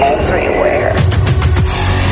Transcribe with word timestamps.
Everywhere. 0.00 0.92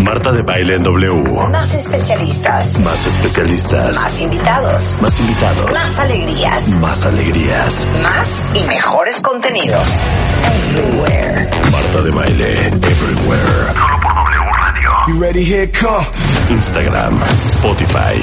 Marta 0.02 0.32
de 0.32 0.42
baile 0.42 0.74
en 0.74 0.82
W. 0.82 1.48
Más 1.50 1.72
especialistas. 1.74 2.80
Más 2.82 3.06
especialistas. 3.06 3.96
Más 3.96 4.20
invitados. 4.20 4.96
Más 5.00 5.20
invitados. 5.20 5.70
Más 5.72 5.98
alegrías. 5.98 6.70
Más 6.76 7.04
alegrías. 7.06 7.88
Más 8.02 8.48
y 8.54 8.62
mejores 8.66 9.20
contenidos. 9.20 10.00
Everywhere. 10.42 11.50
Marta 11.72 12.02
de 12.02 12.10
baile. 12.10 12.66
Everywhere. 12.66 13.72
Solo 13.72 14.00
por 14.02 14.14
W 14.14 14.52
Radio. 14.62 14.90
You 15.08 15.20
ready? 15.20 15.44
Here 15.44 15.70
come. 15.70 16.06
Instagram. 16.50 17.18
Spotify. 17.46 18.14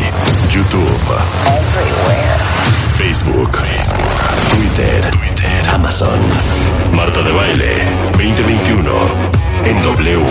YouTube. 0.49 1.01
Everywhere. 1.47 2.39
Facebook. 2.95 3.51
Twitter. 4.49 5.11
Amazon. 5.73 6.19
Marta 6.93 7.21
de 7.23 7.31
baile. 7.31 7.85
2021. 8.13 9.42
En 9.65 9.81
W. 9.81 10.25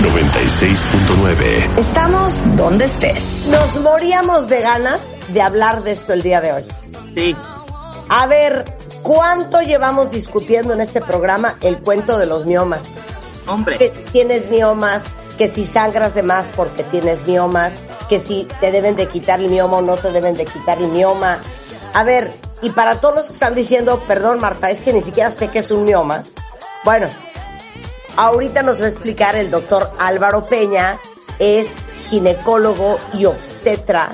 96.9. 0.00 1.78
Estamos 1.78 2.56
donde 2.56 2.86
estés. 2.86 3.46
Nos 3.48 3.78
moríamos 3.80 4.48
de 4.48 4.62
ganas 4.62 5.02
de 5.28 5.42
hablar 5.42 5.82
de 5.82 5.92
esto 5.92 6.14
el 6.14 6.22
día 6.22 6.40
de 6.40 6.52
hoy. 6.52 6.64
Sí. 7.14 7.36
A 8.08 8.26
ver, 8.26 8.64
¿cuánto 9.02 9.60
llevamos 9.60 10.10
discutiendo 10.10 10.72
en 10.72 10.80
este 10.80 11.02
programa 11.02 11.56
el 11.60 11.80
cuento 11.80 12.18
de 12.18 12.24
los 12.24 12.46
miomas? 12.46 12.88
Hombre. 13.46 13.76
Que 13.78 13.92
si 13.92 14.00
tienes 14.12 14.50
miomas, 14.50 15.02
que 15.36 15.52
si 15.52 15.64
sangras 15.64 16.14
de 16.14 16.22
más 16.22 16.50
porque 16.56 16.82
tienes 16.84 17.26
miomas, 17.26 17.74
que 18.08 18.20
si 18.20 18.48
te 18.60 18.72
deben 18.72 18.96
de 18.96 19.06
quitar 19.06 19.40
el 19.40 19.50
mioma 19.50 19.76
o 19.78 19.82
no 19.82 19.96
te 19.96 20.12
deben 20.12 20.36
de 20.36 20.46
quitar 20.46 20.78
el 20.78 20.88
mioma. 20.88 21.38
A 21.92 22.04
ver, 22.04 22.32
y 22.62 22.70
para 22.70 23.00
todos 23.00 23.16
los 23.16 23.26
que 23.26 23.32
están 23.34 23.54
diciendo, 23.54 24.02
perdón 24.06 24.40
Marta, 24.40 24.70
es 24.70 24.82
que 24.82 24.94
ni 24.94 25.02
siquiera 25.02 25.30
sé 25.30 25.48
qué 25.48 25.58
es 25.58 25.70
un 25.70 25.84
mioma. 25.84 26.24
Bueno, 26.84 27.08
ahorita 28.20 28.62
nos 28.62 28.78
va 28.82 28.84
a 28.84 28.88
explicar 28.88 29.34
el 29.34 29.50
doctor 29.50 29.90
Álvaro 29.98 30.44
Peña, 30.44 30.98
es 31.38 31.74
ginecólogo 32.00 32.98
y 33.14 33.24
obstetra, 33.24 34.10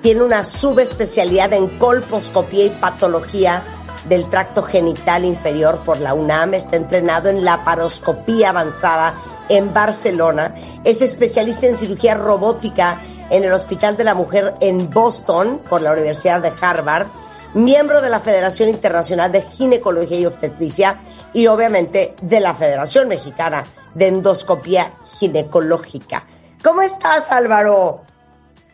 tiene 0.00 0.22
una 0.22 0.42
subespecialidad 0.42 1.52
en 1.52 1.78
colposcopía 1.78 2.64
y 2.64 2.70
patología 2.70 3.62
del 4.08 4.30
tracto 4.30 4.62
genital 4.62 5.26
inferior 5.26 5.80
por 5.84 6.00
la 6.00 6.14
UNAM, 6.14 6.54
está 6.54 6.76
entrenado 6.76 7.28
en 7.28 7.44
laparoscopía 7.44 8.48
avanzada 8.48 9.16
en 9.50 9.74
Barcelona, 9.74 10.54
es 10.82 11.02
especialista 11.02 11.66
en 11.66 11.76
cirugía 11.76 12.14
robótica 12.14 13.02
en 13.28 13.44
el 13.44 13.52
Hospital 13.52 13.98
de 13.98 14.04
la 14.04 14.14
Mujer 14.14 14.54
en 14.60 14.88
Boston 14.88 15.60
por 15.68 15.82
la 15.82 15.92
Universidad 15.92 16.40
de 16.40 16.52
Harvard, 16.58 17.06
miembro 17.52 18.00
de 18.00 18.08
la 18.08 18.20
Federación 18.20 18.70
Internacional 18.70 19.30
de 19.30 19.42
Ginecología 19.42 20.18
y 20.18 20.24
Obstetricia 20.24 21.00
y 21.32 21.46
obviamente 21.46 22.14
de 22.20 22.40
la 22.40 22.54
Federación 22.54 23.08
Mexicana 23.08 23.64
de 23.94 24.06
Endoscopía 24.08 24.92
Ginecológica. 25.18 26.26
¿Cómo 26.62 26.82
estás, 26.82 27.30
Álvaro? 27.32 28.02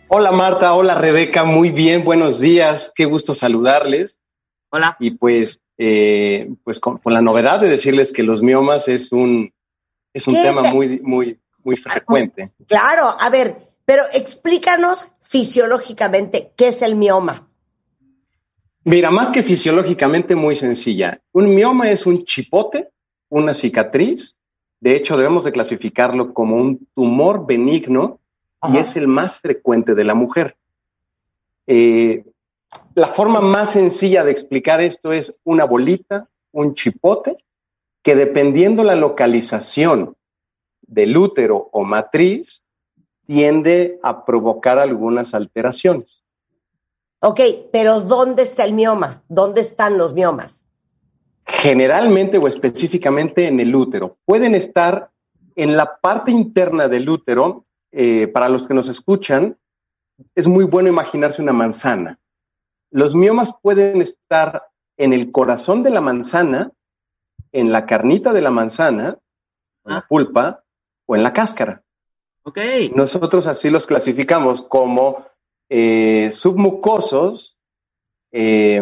Hola 0.09 0.31
Marta, 0.33 0.75
hola 0.75 0.95
Rebeca, 0.95 1.45
muy 1.45 1.71
bien, 1.71 2.05
buenos 2.05 2.41
días, 2.41 2.91
qué 2.95 3.05
gusto 3.05 3.33
saludarles. 3.33 4.17
Hola. 4.71 4.97
Y 5.01 5.13
pues, 5.13 5.61
eh, 5.77 6.49
pues 6.65 6.79
con, 6.79 6.99
con 6.99 7.13
la 7.13 7.21
novedad 7.23 7.61
de 7.61 7.69
decirles 7.69 8.11
que 8.11 8.23
los 8.23 8.43
miomas 8.43 8.89
es 8.89 9.13
un, 9.13 9.53
es 10.13 10.27
un 10.27 10.35
¿Qué 10.35 10.43
tema 10.43 10.69
es? 10.69 10.75
muy, 10.75 11.01
muy, 11.01 11.41
muy 11.63 11.77
frecuente. 11.77 12.53
Claro, 12.67 13.15
a 13.19 13.31
ver, 13.31 13.69
pero 13.85 14.03
explícanos 14.13 15.11
fisiológicamente 15.23 16.53
qué 16.57 16.69
es 16.69 16.83
el 16.83 16.97
mioma. 16.97 17.48
Mira, 18.91 19.11
más 19.11 19.29
que 19.29 19.43
fisiológicamente 19.43 20.35
muy 20.35 20.55
sencilla. 20.55 21.21
Un 21.33 21.55
mioma 21.55 21.91
es 21.91 22.07
un 22.07 22.25
chipote, 22.25 22.89
una 23.29 23.53
cicatriz. 23.53 24.35
De 24.81 24.97
hecho, 24.97 25.15
debemos 25.15 25.45
de 25.45 25.53
clasificarlo 25.53 26.33
como 26.33 26.57
un 26.57 26.89
tumor 26.95 27.45
benigno 27.45 28.19
y 28.67 28.79
es 28.79 28.97
el 28.97 29.07
más 29.07 29.37
frecuente 29.41 29.95
de 29.95 30.05
la 30.05 30.15
mujer. 30.15 30.57
Eh, 31.67 32.25
la 32.95 33.13
forma 33.13 33.43
más 33.43 33.73
sencilla 33.73 34.25
de 34.25 34.31
explicar 34.31 34.81
esto 34.81 35.13
es 35.13 35.35
una 35.45 35.67
bolita, 35.67 36.27
un 36.53 36.73
chipote, 36.73 37.37
que 38.03 38.15
dependiendo 38.15 38.85
la 38.85 38.95
localización 38.95 40.17
del 40.81 41.15
útero 41.15 41.69
o 41.73 41.85
matriz, 41.85 42.63
tiende 43.27 43.99
a 44.03 44.25
provocar 44.25 44.79
algunas 44.79 45.35
alteraciones. 45.35 46.23
Ok, 47.21 47.41
pero 47.73 48.01
¿dónde 48.01 48.43
está 48.43 48.65
el 48.65 48.73
mioma? 48.75 49.23
¿Dónde 49.29 49.61
están 49.61 49.99
los 49.99 50.15
miomas? 50.15 50.65
generalmente 51.51 52.37
o 52.37 52.47
específicamente 52.47 53.49
en 53.49 53.59
el 53.59 53.75
útero. 53.75 54.19
Pueden 54.27 54.55
estar 54.55 55.09
en 55.57 55.77
la 55.79 55.97
parte 55.97 56.31
interna 56.31 56.89
del 56.89 57.09
útero. 57.09 57.65
eh, 57.91 58.27
para 58.29 58.51
los 58.51 58.67
que 58.67 58.75
nos 58.75 58.87
escuchan, 58.87 59.57
es 60.35 60.47
muy 60.47 60.65
bueno 60.65 60.91
imaginarse 60.91 61.41
una 61.41 61.55
manzana. 61.55 62.19
Los 62.91 63.15
miomas 63.15 63.49
pueden 63.63 64.03
estar 64.03 64.65
en 64.99 65.15
el 65.15 65.31
corazón 65.31 65.83
de 65.83 65.89
la 65.89 66.03
manzana, 66.03 66.71
en 67.51 67.73
la 67.73 67.87
carnita 67.87 68.33
de 68.35 68.43
la 68.43 68.51
manzana, 68.51 69.17
en 69.87 69.93
la 69.95 69.99
Ah. 70.01 70.07
pulpa 70.07 70.65
o 71.07 71.17
en 71.17 71.23
la 71.23 71.33
cáscara. 71.33 71.83
Ok. 72.43 72.59
Nosotros 72.95 73.47
así 73.47 73.71
los 73.71 73.87
clasificamos 73.87 74.61
como 74.69 75.25
eh, 75.69 76.31
submucosos, 76.31 77.57
eh, 78.33 78.81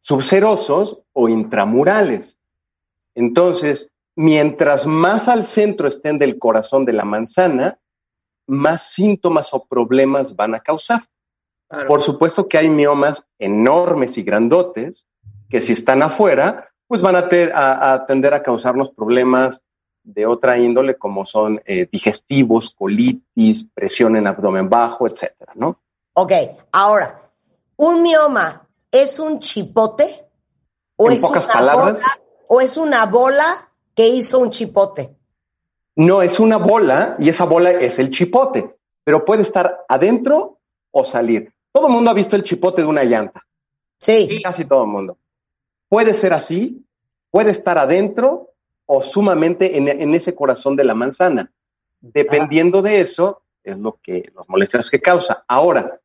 subserosos 0.00 0.98
o 1.12 1.28
intramurales. 1.28 2.38
Entonces, 3.14 3.88
mientras 4.16 4.86
más 4.86 5.28
al 5.28 5.42
centro 5.42 5.86
estén 5.86 6.18
del 6.18 6.38
corazón 6.38 6.84
de 6.84 6.92
la 6.92 7.04
manzana, 7.04 7.78
más 8.46 8.90
síntomas 8.92 9.48
o 9.52 9.64
problemas 9.64 10.34
van 10.34 10.54
a 10.54 10.60
causar. 10.60 11.08
Claro. 11.68 11.88
Por 11.88 12.00
supuesto 12.02 12.48
que 12.48 12.58
hay 12.58 12.68
miomas 12.68 13.22
enormes 13.38 14.16
y 14.18 14.22
grandotes 14.22 15.06
que 15.48 15.60
si 15.60 15.72
están 15.72 16.02
afuera, 16.02 16.68
pues 16.86 17.00
van 17.00 17.16
a, 17.16 17.28
ter- 17.28 17.52
a- 17.54 17.92
a 17.94 18.06
tender 18.06 18.34
a 18.34 18.42
causarnos 18.42 18.90
problemas 18.90 19.60
de 20.04 20.26
otra 20.26 20.58
índole 20.58 20.96
como 20.96 21.24
son 21.24 21.60
eh, 21.64 21.88
digestivos, 21.90 22.70
colitis, 22.76 23.64
presión 23.74 24.16
en 24.16 24.26
abdomen 24.26 24.68
bajo, 24.68 25.06
etcétera, 25.06 25.52
¿no? 25.54 25.78
Ok, 26.14 26.32
ahora, 26.72 27.30
¿un 27.76 28.02
mioma 28.02 28.68
es 28.90 29.18
un 29.18 29.38
chipote? 29.38 30.26
¿O 30.96 31.06
En 31.08 31.14
es 31.14 31.22
pocas 31.22 31.44
una 31.44 31.52
palabras. 31.52 31.92
bola? 31.98 32.18
¿O 32.48 32.60
es 32.60 32.76
una 32.76 33.06
bola 33.06 33.70
que 33.94 34.08
hizo 34.08 34.38
un 34.40 34.50
chipote? 34.50 35.14
No, 35.96 36.22
es 36.22 36.38
una 36.40 36.56
bola 36.58 37.16
y 37.18 37.28
esa 37.28 37.44
bola 37.44 37.70
es 37.70 37.98
el 37.98 38.08
chipote, 38.08 38.76
pero 39.04 39.22
puede 39.24 39.42
estar 39.42 39.84
adentro 39.88 40.58
o 40.90 41.02
salir. 41.04 41.52
Todo 41.72 41.86
el 41.86 41.92
mundo 41.92 42.10
ha 42.10 42.14
visto 42.14 42.36
el 42.36 42.42
chipote 42.42 42.82
de 42.82 42.88
una 42.88 43.04
llanta, 43.04 43.42
Sí. 43.98 44.40
casi 44.42 44.64
todo 44.66 44.82
el 44.84 44.90
mundo. 44.90 45.16
Puede 45.88 46.12
ser 46.14 46.32
así, 46.34 46.84
puede 47.30 47.50
estar 47.50 47.78
adentro 47.78 48.51
o 48.94 49.00
sumamente 49.00 49.78
en, 49.78 49.88
en 49.88 50.14
ese 50.14 50.34
corazón 50.34 50.76
de 50.76 50.84
la 50.84 50.94
manzana. 50.94 51.50
Dependiendo 51.98 52.82
de 52.82 53.00
eso, 53.00 53.42
es 53.64 53.78
lo 53.78 53.98
que 54.02 54.30
los 54.34 54.46
molestias 54.50 54.90
que 54.90 55.00
causa. 55.00 55.44
Ahora, 55.48 55.98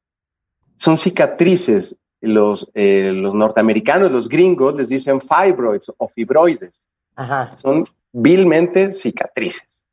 son 0.75 0.95
cicatrices. 0.95 1.95
Los, 2.19 2.67
eh, 2.73 3.11
los 3.13 3.35
norteamericanos, 3.35 4.11
los 4.11 4.27
gringos, 4.27 4.75
les 4.75 4.89
dicen 4.89 5.21
fibroids 5.21 5.91
o 5.97 6.07
fibroides. 6.07 6.79
Ajá. 7.15 7.55
Son 7.57 7.85
vilmente 8.11 8.89
cicatrices, 8.89 9.83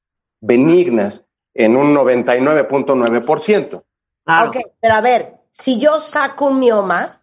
benignas 0.41 1.21
en 1.53 1.77
un 1.77 1.95
99.9%. 1.95 3.83
Claro. 4.25 4.49
Ok, 4.49 4.57
pero 4.81 4.95
a 4.95 5.01
ver, 5.03 5.35
si 5.53 5.79
yo 5.79 6.01
saco 6.01 6.47
un 6.47 6.61
mioma, 6.61 7.21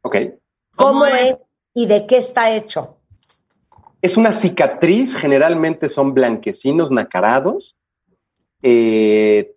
¿Ok? 0.00 0.16
¿cómo, 0.74 1.00
¿Cómo 1.00 1.06
es? 1.06 1.32
es? 1.32 1.38
y 1.74 1.86
de 1.86 2.06
qué 2.06 2.16
está 2.16 2.54
hecho? 2.54 2.96
Es 4.02 4.16
una 4.16 4.32
cicatriz, 4.32 5.14
generalmente 5.14 5.86
son 5.86 6.12
blanquecinos 6.12 6.90
nacarados. 6.90 7.76
Eh, 8.60 9.54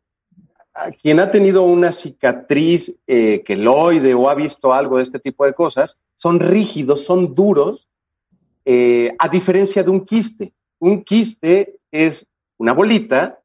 quien 1.02 1.20
ha 1.20 1.32
tenido 1.32 1.64
una 1.64 1.90
cicatriz 1.90 2.94
eh, 3.08 3.42
queloide 3.44 4.14
o 4.14 4.30
ha 4.30 4.36
visto 4.36 4.72
algo 4.72 4.98
de 4.98 5.04
este 5.04 5.20
tipo 5.20 5.46
de 5.46 5.54
cosas, 5.54 5.98
son 6.14 6.40
rígidos, 6.40 7.04
son 7.04 7.34
duros, 7.34 7.88
eh, 8.66 9.16
a 9.18 9.28
diferencia 9.30 9.82
de 9.82 9.90
un 9.90 10.02
quiste. 10.02 10.54
un 10.80 11.04
quiste 11.04 11.78
es 11.92 12.24
una 12.58 12.74
bolita, 12.74 13.40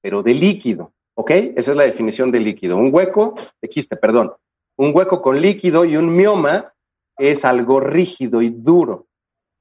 pero 0.00 0.22
de 0.22 0.32
líquido, 0.32 0.92
¿ok? 1.14 1.30
Esa 1.56 1.72
es 1.72 1.76
la 1.76 1.84
definición 1.84 2.30
de 2.30 2.40
líquido. 2.40 2.78
Un 2.78 2.94
hueco, 2.94 3.34
de 3.60 3.68
quiste, 3.68 3.96
perdón. 3.96 4.32
Un 4.76 4.92
hueco 4.94 5.20
con 5.20 5.38
líquido 5.38 5.84
y 5.84 5.96
un 5.96 6.14
mioma 6.14 6.72
es 7.18 7.44
algo 7.44 7.80
rígido 7.80 8.40
y 8.40 8.48
duro, 8.50 9.05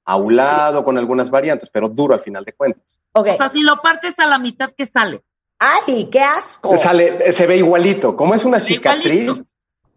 aulado 0.06 0.84
con 0.84 0.98
algunas 0.98 1.30
variantes, 1.30 1.70
pero 1.72 1.90
duro 1.90 2.14
al 2.14 2.22
final 2.22 2.46
de 2.46 2.54
cuentas. 2.54 2.98
Ok. 3.14 3.30
O 3.34 3.36
sea, 3.36 3.50
si 3.50 3.62
lo 3.62 3.82
partes 3.82 4.20
a 4.20 4.28
la 4.28 4.38
mitad, 4.38 4.72
¿qué 4.78 4.86
sale? 4.86 5.24
¡Ay, 5.60 6.10
qué 6.12 6.20
asco! 6.20 6.72
Se, 6.72 6.78
sale, 6.78 7.32
se 7.32 7.46
ve 7.48 7.58
igualito. 7.58 8.16
Como 8.16 8.34
es 8.34 8.44
una 8.44 8.60
cicatriz, 8.60 9.24
igualito. 9.24 9.46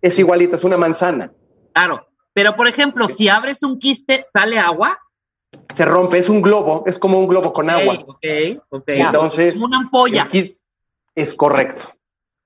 es 0.00 0.18
igualito, 0.18 0.56
es 0.56 0.64
una 0.64 0.76
manzana. 0.76 1.32
Claro. 1.72 2.06
Pero, 2.32 2.54
por 2.54 2.68
ejemplo, 2.68 3.08
si 3.08 3.28
abres 3.28 3.62
un 3.62 3.78
quiste, 3.78 4.22
¿sale 4.32 4.58
agua? 4.58 4.98
Se 5.76 5.84
rompe, 5.84 6.18
es 6.18 6.28
un 6.28 6.40
globo, 6.40 6.84
es 6.86 6.96
como 6.96 7.18
un 7.18 7.26
globo 7.26 7.52
con 7.52 7.68
agua. 7.68 7.98
Ok, 8.06 8.24
ok. 8.68 8.84
Entonces, 8.86 9.54
Como 9.54 9.66
una 9.66 9.78
ampolla. 9.78 10.28
es 11.14 11.32
correcto. 11.32 11.82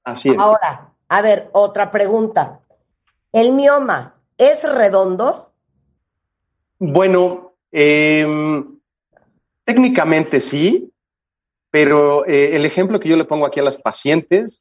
Así 0.04 0.30
es. 0.30 0.36
Ahora, 0.38 0.92
a 1.08 1.22
ver, 1.22 1.50
otra 1.52 1.90
pregunta. 1.90 2.60
¿El 3.32 3.52
mioma 3.52 4.14
es 4.38 4.70
redondo? 4.70 5.52
Bueno, 6.78 7.51
eh, 7.72 8.64
técnicamente 9.64 10.38
sí, 10.38 10.92
pero 11.70 12.26
eh, 12.26 12.54
el 12.54 12.66
ejemplo 12.66 13.00
que 13.00 13.08
yo 13.08 13.16
le 13.16 13.24
pongo 13.24 13.46
aquí 13.46 13.60
a 13.60 13.64
las 13.64 13.76
pacientes 13.76 14.60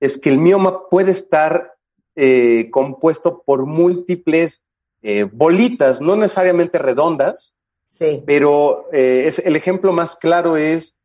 es 0.00 0.18
que 0.18 0.30
el 0.30 0.38
mioma 0.38 0.88
puede 0.90 1.12
estar 1.12 1.74
eh, 2.16 2.68
compuesto 2.70 3.42
por 3.44 3.66
múltiples 3.66 4.60
eh, 5.02 5.24
bolitas, 5.30 6.00
no 6.00 6.16
necesariamente 6.16 6.78
redondas, 6.78 7.52
Sí. 7.88 8.24
pero 8.26 8.90
es, 8.90 9.38
el 9.38 9.54
ejemplo 9.54 9.92
más 9.92 10.16
claro 10.16 10.56
es 10.56 10.96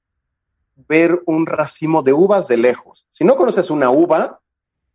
ver 0.88 1.22
un 1.28 1.46
racimo 1.46 2.02
de 2.02 2.14
uvas 2.14 2.48
de 2.48 2.58
lejos. 2.58 3.06
Si 3.12 3.24
no 3.24 3.36
conoces 3.36 3.70
una 3.70 3.92
uva, 3.92 4.40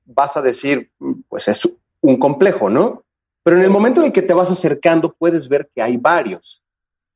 vas 0.04 0.36
a 0.36 0.42
decir, 0.42 0.90
"Mm, 0.98 1.12
pues 1.28 1.46
es 1.46 1.62
un 2.00 2.18
complejo, 2.18 2.68
¿no? 2.68 3.03
Pero 3.44 3.56
en 3.58 3.62
el 3.62 3.70
momento 3.70 4.00
en 4.00 4.06
el 4.06 4.12
que 4.12 4.22
te 4.22 4.34
vas 4.34 4.48
acercando, 4.50 5.12
puedes 5.12 5.48
ver 5.48 5.70
que 5.72 5.82
hay 5.82 5.96
varios 5.96 6.62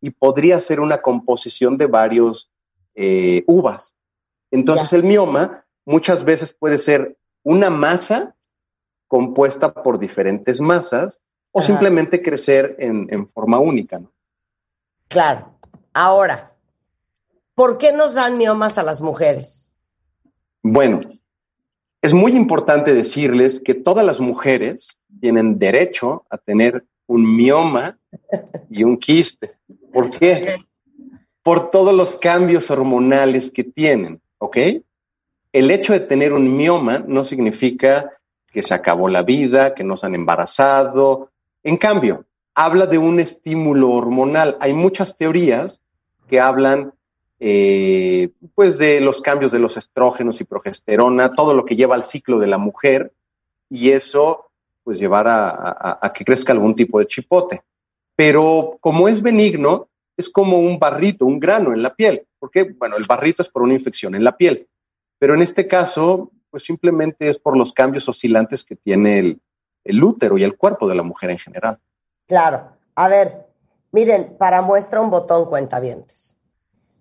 y 0.00 0.10
podría 0.10 0.58
ser 0.60 0.78
una 0.78 1.02
composición 1.02 1.76
de 1.76 1.86
varios 1.86 2.48
eh, 2.94 3.42
uvas. 3.48 3.92
Entonces 4.52 4.90
Ya. 4.90 4.98
el 4.98 5.02
mioma 5.04 5.64
muchas 5.84 6.24
veces 6.24 6.54
puede 6.58 6.76
ser 6.76 7.16
una 7.42 7.70
masa 7.70 8.36
compuesta 9.08 9.72
por 9.72 9.98
diferentes 9.98 10.60
masas 10.60 11.18
o 11.50 11.58
Ajá. 11.60 11.66
simplemente 11.68 12.22
crecer 12.22 12.76
en, 12.78 13.08
en 13.10 13.28
forma 13.30 13.58
única, 13.58 13.98
¿no? 13.98 14.12
Claro. 15.08 15.54
Ahora, 15.94 16.52
¿por 17.54 17.78
qué 17.78 17.92
nos 17.92 18.12
dan 18.14 18.36
miomas 18.36 18.76
a 18.76 18.82
las 18.82 19.00
mujeres? 19.00 19.70
Bueno, 20.62 21.00
es 22.00 22.12
muy 22.12 22.32
importante 22.32 22.94
decirles 22.94 23.60
que 23.64 23.74
todas 23.74 24.06
las 24.06 24.20
mujeres 24.20 24.88
tienen 25.20 25.58
derecho 25.58 26.24
a 26.30 26.38
tener 26.38 26.84
un 27.06 27.36
mioma 27.36 27.98
y 28.70 28.84
un 28.84 28.96
quiste. 28.98 29.52
¿Por 29.92 30.10
qué? 30.10 30.58
Por 31.42 31.70
todos 31.70 31.94
los 31.94 32.14
cambios 32.14 32.70
hormonales 32.70 33.50
que 33.50 33.64
tienen, 33.64 34.20
¿ok? 34.38 34.56
El 35.52 35.70
hecho 35.70 35.92
de 35.92 36.00
tener 36.00 36.32
un 36.32 36.56
mioma 36.56 36.98
no 36.98 37.22
significa 37.22 38.12
que 38.52 38.60
se 38.60 38.74
acabó 38.74 39.08
la 39.08 39.22
vida, 39.22 39.74
que 39.74 39.82
no 39.82 39.96
se 39.96 40.06
han 40.06 40.14
embarazado. 40.14 41.30
En 41.62 41.76
cambio, 41.78 42.26
habla 42.54 42.86
de 42.86 42.98
un 42.98 43.18
estímulo 43.18 43.90
hormonal. 43.90 44.56
Hay 44.60 44.72
muchas 44.74 45.16
teorías 45.16 45.80
que 46.28 46.38
hablan 46.38 46.92
eh, 47.40 48.30
pues 48.54 48.78
de 48.78 49.00
los 49.00 49.20
cambios 49.20 49.52
de 49.52 49.58
los 49.58 49.76
estrógenos 49.76 50.40
y 50.40 50.44
progesterona, 50.44 51.34
todo 51.34 51.54
lo 51.54 51.64
que 51.64 51.76
lleva 51.76 51.94
al 51.94 52.02
ciclo 52.02 52.38
de 52.38 52.46
la 52.46 52.58
mujer, 52.58 53.12
y 53.70 53.90
eso 53.90 54.46
pues 54.82 54.98
llevar 54.98 55.26
a, 55.28 56.12
que 56.14 56.24
crezca 56.24 56.54
algún 56.54 56.74
tipo 56.74 56.98
de 56.98 57.04
chipote. 57.04 57.62
Pero 58.16 58.78
como 58.80 59.06
es 59.06 59.20
benigno, 59.20 59.88
es 60.16 60.30
como 60.30 60.58
un 60.58 60.78
barrito, 60.78 61.26
un 61.26 61.38
grano 61.38 61.74
en 61.74 61.82
la 61.82 61.94
piel, 61.94 62.26
porque 62.38 62.64
bueno, 62.64 62.96
el 62.96 63.04
barrito 63.06 63.42
es 63.42 63.48
por 63.48 63.62
una 63.62 63.74
infección 63.74 64.14
en 64.14 64.24
la 64.24 64.36
piel, 64.36 64.66
pero 65.18 65.34
en 65.34 65.42
este 65.42 65.66
caso, 65.66 66.32
pues 66.50 66.62
simplemente 66.62 67.28
es 67.28 67.36
por 67.36 67.56
los 67.56 67.70
cambios 67.72 68.08
oscilantes 68.08 68.62
que 68.62 68.76
tiene 68.76 69.18
el, 69.18 69.40
el 69.84 70.02
útero 70.02 70.38
y 70.38 70.42
el 70.44 70.56
cuerpo 70.56 70.88
de 70.88 70.94
la 70.94 71.02
mujer 71.02 71.30
en 71.30 71.38
general. 71.38 71.78
Claro. 72.26 72.70
A 72.94 73.08
ver, 73.08 73.46
miren, 73.92 74.36
para 74.38 74.62
muestra 74.62 75.02
un 75.02 75.10
botón 75.10 75.44
cuentavientes. 75.44 76.37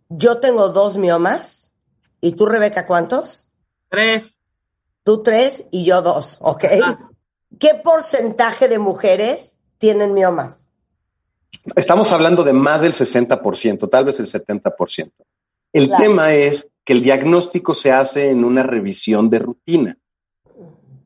Yo 0.10 0.40
tengo 0.40 0.70
dos 0.70 0.98
miomas. 0.98 1.76
¿Y 2.22 2.34
tú, 2.34 2.46
Rebeca, 2.46 2.88
cuántos? 2.88 3.48
Tres. 3.90 4.38
Tú 5.04 5.24
tres 5.24 5.68
y 5.72 5.86
yo 5.86 6.02
dos, 6.02 6.40
¿ok? 6.42 6.66
Ah. 6.84 7.10
¿Qué 7.60 7.76
porcentaje 7.84 8.68
de 8.68 8.80
mujeres 8.80 9.58
tienen 9.78 10.14
miomas? 10.14 10.70
Estamos 11.76 12.12
hablando 12.12 12.44
de 12.44 12.54
más 12.54 12.82
del 12.82 12.92
60%, 12.92 13.90
tal 13.90 14.06
vez 14.06 14.20
el 14.20 14.26
70%. 14.26 15.12
El 15.74 15.88
Claro. 15.88 16.04
tema 16.04 16.34
es 16.34 16.70
que 16.84 16.94
el 16.94 17.02
diagnóstico 17.02 17.74
se 17.74 17.92
hace 17.92 18.30
en 18.30 18.44
una 18.44 18.64
revisión 18.64 19.30
de 19.30 19.40
rutina. 19.40 19.98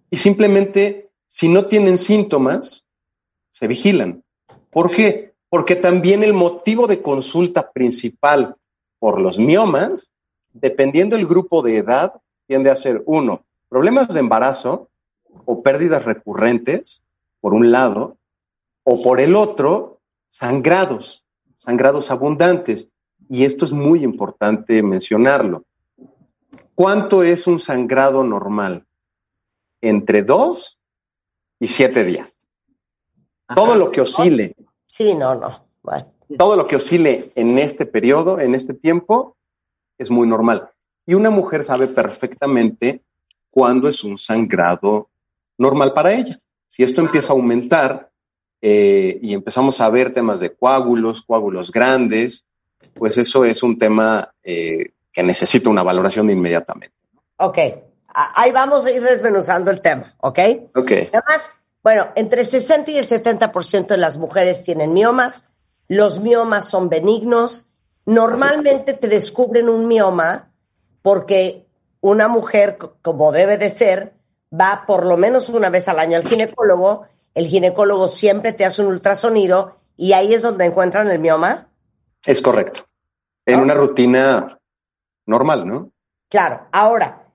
Y 0.09 0.17
simplemente, 0.17 1.11
si 1.27 1.47
no 1.47 1.65
tienen 1.65 1.97
síntomas, 1.97 2.83
se 3.49 3.67
vigilan. 3.67 4.23
¿Por 4.69 4.91
qué? 4.91 5.33
Porque 5.49 5.75
también 5.75 6.23
el 6.23 6.33
motivo 6.33 6.87
de 6.87 7.01
consulta 7.01 7.71
principal 7.71 8.55
por 9.01 9.19
los 9.19 9.39
miomas, 9.39 10.11
dependiendo 10.53 11.15
del 11.15 11.25
grupo 11.25 11.63
de 11.63 11.77
edad, 11.77 12.13
tiende 12.45 12.69
a 12.69 12.75
ser 12.75 13.01
uno, 13.07 13.43
problemas 13.67 14.09
de 14.09 14.19
embarazo 14.19 14.89
o 15.45 15.63
pérdidas 15.63 16.05
recurrentes, 16.05 17.01
por 17.39 17.55
un 17.55 17.71
lado, 17.71 18.17
o 18.83 19.01
por 19.01 19.19
el 19.19 19.35
otro, 19.35 20.01
sangrados, 20.29 21.25
sangrados 21.57 22.11
abundantes. 22.11 22.87
Y 23.27 23.43
esto 23.43 23.65
es 23.65 23.71
muy 23.71 24.03
importante 24.03 24.83
mencionarlo. 24.83 25.63
¿Cuánto 26.75 27.23
es 27.23 27.47
un 27.47 27.57
sangrado 27.57 28.23
normal? 28.23 28.85
Entre 29.81 30.21
dos 30.21 30.77
y 31.59 31.65
siete 31.65 32.03
días. 32.03 32.37
Todo 33.55 33.73
lo 33.73 33.89
que 33.89 34.01
oscile, 34.01 34.55
Sí, 34.85 35.15
no, 35.15 35.33
no. 35.33 35.49
Bueno, 35.81 36.13
todo 36.37 36.55
lo 36.55 36.65
que 36.65 36.75
oscile 36.75 37.31
en 37.35 37.57
este 37.57 37.85
periodo, 37.85 38.39
en 38.39 38.55
este 38.55 38.73
tiempo, 38.73 39.35
es 39.97 40.09
muy 40.09 40.27
normal. 40.27 40.69
Y 41.05 41.13
una 41.13 41.29
mujer 41.29 41.63
sabe 41.63 41.87
perfectamente 41.87 43.01
cuándo 43.49 43.87
es 43.87 44.03
un 44.03 44.17
sangrado 44.17 45.09
normal 45.57 45.93
para 45.93 46.13
ella. 46.13 46.39
Si 46.67 46.83
esto 46.83 47.01
empieza 47.01 47.29
a 47.29 47.31
aumentar 47.31 48.09
eh, 48.61 49.19
y 49.21 49.33
empezamos 49.33 49.79
a 49.79 49.89
ver 49.89 50.13
temas 50.13 50.39
de 50.39 50.53
coágulos, 50.53 51.21
coágulos 51.25 51.71
grandes, 51.71 52.45
pues 52.93 53.17
eso 53.17 53.45
es 53.45 53.61
un 53.61 53.77
tema 53.77 54.33
eh, 54.43 54.91
que 55.11 55.23
necesita 55.23 55.69
una 55.69 55.83
valoración 55.83 56.29
inmediatamente. 56.29 56.95
ok. 57.37 57.57
Ahí 58.13 58.51
vamos 58.51 58.85
a 58.85 58.91
ir 58.91 59.01
desmenuzando 59.01 59.71
el 59.71 59.79
tema, 59.79 60.13
¿ok? 60.17 60.39
Ok. 60.75 60.91
Además, 61.13 61.53
bueno, 61.81 62.09
entre 62.15 62.41
el 62.41 62.47
60 62.47 62.91
y 62.91 62.97
el 62.97 63.07
70% 63.07 63.87
de 63.87 63.97
las 63.97 64.17
mujeres 64.17 64.63
tienen 64.65 64.93
miomas. 64.93 65.47
Los 65.91 66.21
miomas 66.21 66.69
son 66.69 66.87
benignos. 66.87 67.69
Normalmente 68.05 68.93
te 68.93 69.09
descubren 69.09 69.67
un 69.67 69.89
mioma 69.89 70.53
porque 71.01 71.67
una 71.99 72.29
mujer, 72.29 72.77
como 73.01 73.33
debe 73.33 73.57
de 73.57 73.71
ser, 73.71 74.13
va 74.57 74.85
por 74.87 75.05
lo 75.05 75.17
menos 75.17 75.49
una 75.49 75.69
vez 75.69 75.89
al 75.89 75.99
año 75.99 76.15
al 76.15 76.25
ginecólogo. 76.25 77.07
El 77.33 77.47
ginecólogo 77.47 78.07
siempre 78.07 78.53
te 78.53 78.63
hace 78.63 78.81
un 78.81 78.87
ultrasonido 78.87 79.81
y 79.97 80.13
ahí 80.13 80.33
es 80.33 80.41
donde 80.41 80.63
encuentran 80.63 81.11
el 81.11 81.19
mioma. 81.19 81.67
Es 82.23 82.39
correcto. 82.39 82.85
En 83.45 83.59
una 83.59 83.73
rutina 83.73 84.57
normal, 85.25 85.67
¿no? 85.67 85.91
Claro, 86.29 86.67
ahora, 86.71 87.27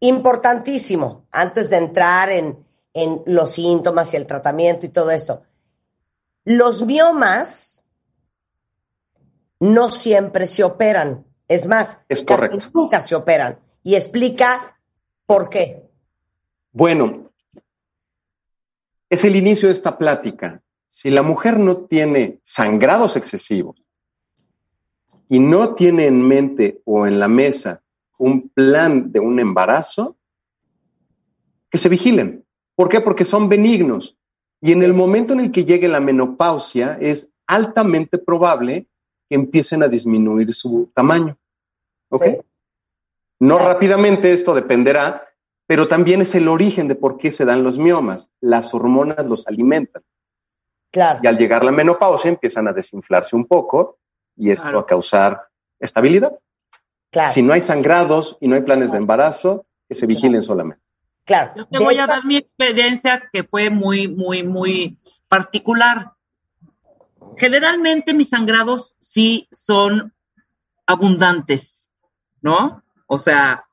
importantísimo, 0.00 1.26
antes 1.30 1.68
de 1.68 1.76
entrar 1.76 2.30
en, 2.30 2.64
en 2.94 3.22
los 3.26 3.50
síntomas 3.50 4.14
y 4.14 4.16
el 4.16 4.26
tratamiento 4.26 4.86
y 4.86 4.88
todo 4.88 5.10
esto, 5.10 5.42
los 6.46 6.86
miomas 6.86 7.77
no 9.60 9.88
siempre 9.88 10.46
se 10.46 10.64
operan. 10.64 11.24
Es 11.48 11.66
más, 11.66 12.04
Es 12.08 12.18
casi 12.18 12.24
correcto. 12.24 12.70
nunca 12.74 13.00
se 13.00 13.14
operan. 13.14 13.58
Y 13.82 13.94
explica 13.94 14.78
por 15.26 15.48
qué. 15.48 15.84
Bueno, 16.72 17.30
es 19.08 19.24
el 19.24 19.36
inicio 19.36 19.68
de 19.68 19.72
esta 19.72 19.96
plática. 19.96 20.62
Si 20.90 21.10
la 21.10 21.22
mujer 21.22 21.58
no 21.58 21.86
tiene 21.86 22.38
sangrados 22.42 23.16
excesivos 23.16 23.82
y 25.28 25.38
no 25.38 25.72
tiene 25.74 26.06
en 26.06 26.20
mente 26.26 26.80
o 26.84 27.06
en 27.06 27.18
la 27.18 27.28
mesa 27.28 27.82
un 28.18 28.48
plan 28.48 29.12
de 29.12 29.20
un 29.20 29.38
embarazo, 29.38 30.16
que 31.70 31.78
se 31.78 31.88
vigilen. 31.88 32.44
¿Por 32.74 32.88
qué? 32.88 33.00
Porque 33.00 33.24
son 33.24 33.48
benignos. 33.48 34.16
Y 34.60 34.72
en 34.72 34.82
el 34.82 34.94
momento 34.94 35.34
en 35.34 35.40
el 35.40 35.50
que 35.50 35.64
llegue 35.64 35.86
la 35.86 36.00
menopausia, 36.00 36.98
es 37.00 37.28
altamente 37.46 38.18
probable 38.18 38.86
que 39.28 39.34
empiecen 39.34 39.82
a 39.82 39.88
disminuir 39.88 40.52
su 40.52 40.90
tamaño. 40.94 41.36
¿Ok? 42.08 42.24
Sí. 42.24 42.38
No 43.40 43.58
rápidamente, 43.58 44.32
esto 44.32 44.54
dependerá, 44.54 45.28
pero 45.66 45.86
también 45.86 46.22
es 46.22 46.34
el 46.34 46.48
origen 46.48 46.88
de 46.88 46.94
por 46.94 47.18
qué 47.18 47.30
se 47.30 47.44
dan 47.44 47.62
los 47.62 47.76
miomas. 47.76 48.26
Las 48.40 48.72
hormonas 48.74 49.24
los 49.26 49.46
alimentan. 49.46 50.02
Claro. 50.90 51.20
Y 51.22 51.26
al 51.26 51.36
llegar 51.36 51.64
la 51.64 51.70
menopausia 51.70 52.30
empiezan 52.30 52.66
a 52.68 52.72
desinflarse 52.72 53.36
un 53.36 53.46
poco 53.46 53.98
y 54.36 54.50
esto 54.50 54.62
Claro. 54.62 54.78
a 54.80 54.86
causar 54.86 55.42
estabilidad. 55.78 56.32
Claro. 57.10 57.34
Si 57.34 57.42
no 57.42 57.52
hay 57.52 57.60
sangrados 57.60 58.36
y 58.40 58.48
no 58.48 58.56
hay 58.56 58.62
planes 58.62 58.90
de 58.92 58.98
embarazo, 58.98 59.66
que 59.88 59.94
se 59.94 60.06
vigilen 60.06 60.42
solamente. 60.42 60.82
Claro. 61.24 61.52
Yo 61.56 61.66
te 61.66 61.78
voy 61.78 61.98
a 61.98 62.06
dar 62.06 62.24
mi 62.24 62.36
experiencia 62.38 63.28
que 63.32 63.44
fue 63.44 63.68
muy, 63.70 64.08
muy, 64.08 64.42
muy 64.42 64.98
particular. 65.28 66.12
Generalmente 67.38 68.14
mis 68.14 68.30
sangrados 68.30 68.96
sí 69.00 69.48
son 69.52 70.12
abundantes, 70.86 71.90
¿no? 72.40 72.82
O 73.06 73.18
sea, 73.18 73.64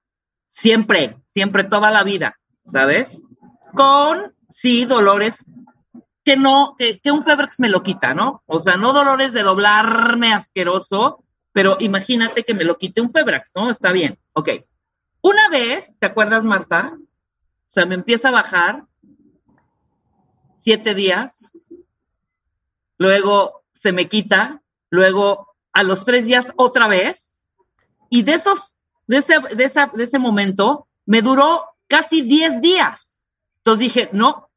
siempre, 0.51 1.17
siempre, 1.27 1.63
toda 1.63 1.91
la 1.91 2.03
vida, 2.03 2.37
¿sabes? 2.65 3.21
Con, 3.73 4.33
sí, 4.49 4.85
dolores 4.85 5.45
que 6.25 6.35
no, 6.35 6.75
que, 6.77 6.99
un 7.11 7.21
Febrex 7.21 7.59
me 7.59 7.69
lo 7.69 7.83
quita, 7.83 8.15
¿no? 8.15 8.43
O 8.47 8.59
sea, 8.59 8.77
no 8.77 8.93
dolores 8.93 9.31
de 9.31 9.43
doblarme 9.43 10.33
asqueroso, 10.33 11.23
pero 11.53 11.77
imagínate 11.79 12.43
que 12.43 12.55
me 12.55 12.65
lo 12.65 12.77
quite 12.77 12.99
un 12.99 13.11
Febrax, 13.11 13.51
¿no? 13.55 13.69
Está 13.69 13.91
bien, 13.91 14.17
ok. 14.33 14.49
Una 15.21 15.49
vez, 15.49 15.97
¿te 15.99 16.07
acuerdas, 16.07 16.43
Marta? 16.43 16.97
O 16.97 17.67
sea, 17.67 17.85
me 17.85 17.95
empieza 17.95 18.29
a 18.29 18.31
bajar 18.31 18.85
siete 20.57 20.95
días, 20.95 21.51
luego 22.97 23.63
se 23.71 23.91
me 23.91 24.07
quita, 24.07 24.61
luego 24.89 25.55
a 25.73 25.83
los 25.83 26.05
tres 26.05 26.25
días 26.25 26.53
otra 26.55 26.87
vez, 26.87 27.45
y 28.09 28.23
de 28.23 28.33
esos, 28.33 28.73
de 29.07 29.17
ese, 29.17 29.35
de 29.55 29.63
esa, 29.65 29.91
de 29.93 30.03
ese 30.03 30.19
momento, 30.19 30.87
me 31.05 31.21
duró 31.21 31.65
casi 31.87 32.21
diez 32.21 32.61
días. 32.61 33.23
Entonces 33.57 33.79
dije, 33.79 34.09
no, 34.13 34.49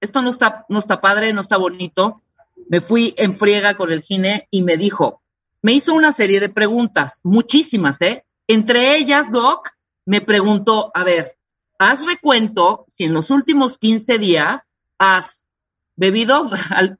esto 0.00 0.22
no 0.22 0.30
está, 0.30 0.66
no 0.68 0.78
está 0.78 1.00
padre, 1.00 1.32
no 1.32 1.40
está 1.40 1.56
bonito. 1.56 2.22
Me 2.68 2.80
fui 2.80 3.14
en 3.16 3.36
friega 3.36 3.76
con 3.76 3.90
el 3.90 4.02
gine 4.02 4.46
y 4.50 4.62
me 4.62 4.76
dijo, 4.76 5.22
me 5.62 5.72
hizo 5.72 5.94
una 5.94 6.12
serie 6.12 6.40
de 6.40 6.48
preguntas, 6.48 7.20
muchísimas, 7.22 8.00
¿eh? 8.02 8.24
Entre 8.46 8.96
ellas, 8.96 9.30
Doc, 9.32 9.70
me 10.06 10.20
preguntó, 10.20 10.90
a 10.94 11.04
ver, 11.04 11.36
haz 11.78 12.04
recuento 12.04 12.86
si 12.88 13.04
en 13.04 13.14
los 13.14 13.30
últimos 13.30 13.78
15 13.78 14.18
días 14.18 14.74
has 14.98 15.44
bebido 15.98 16.48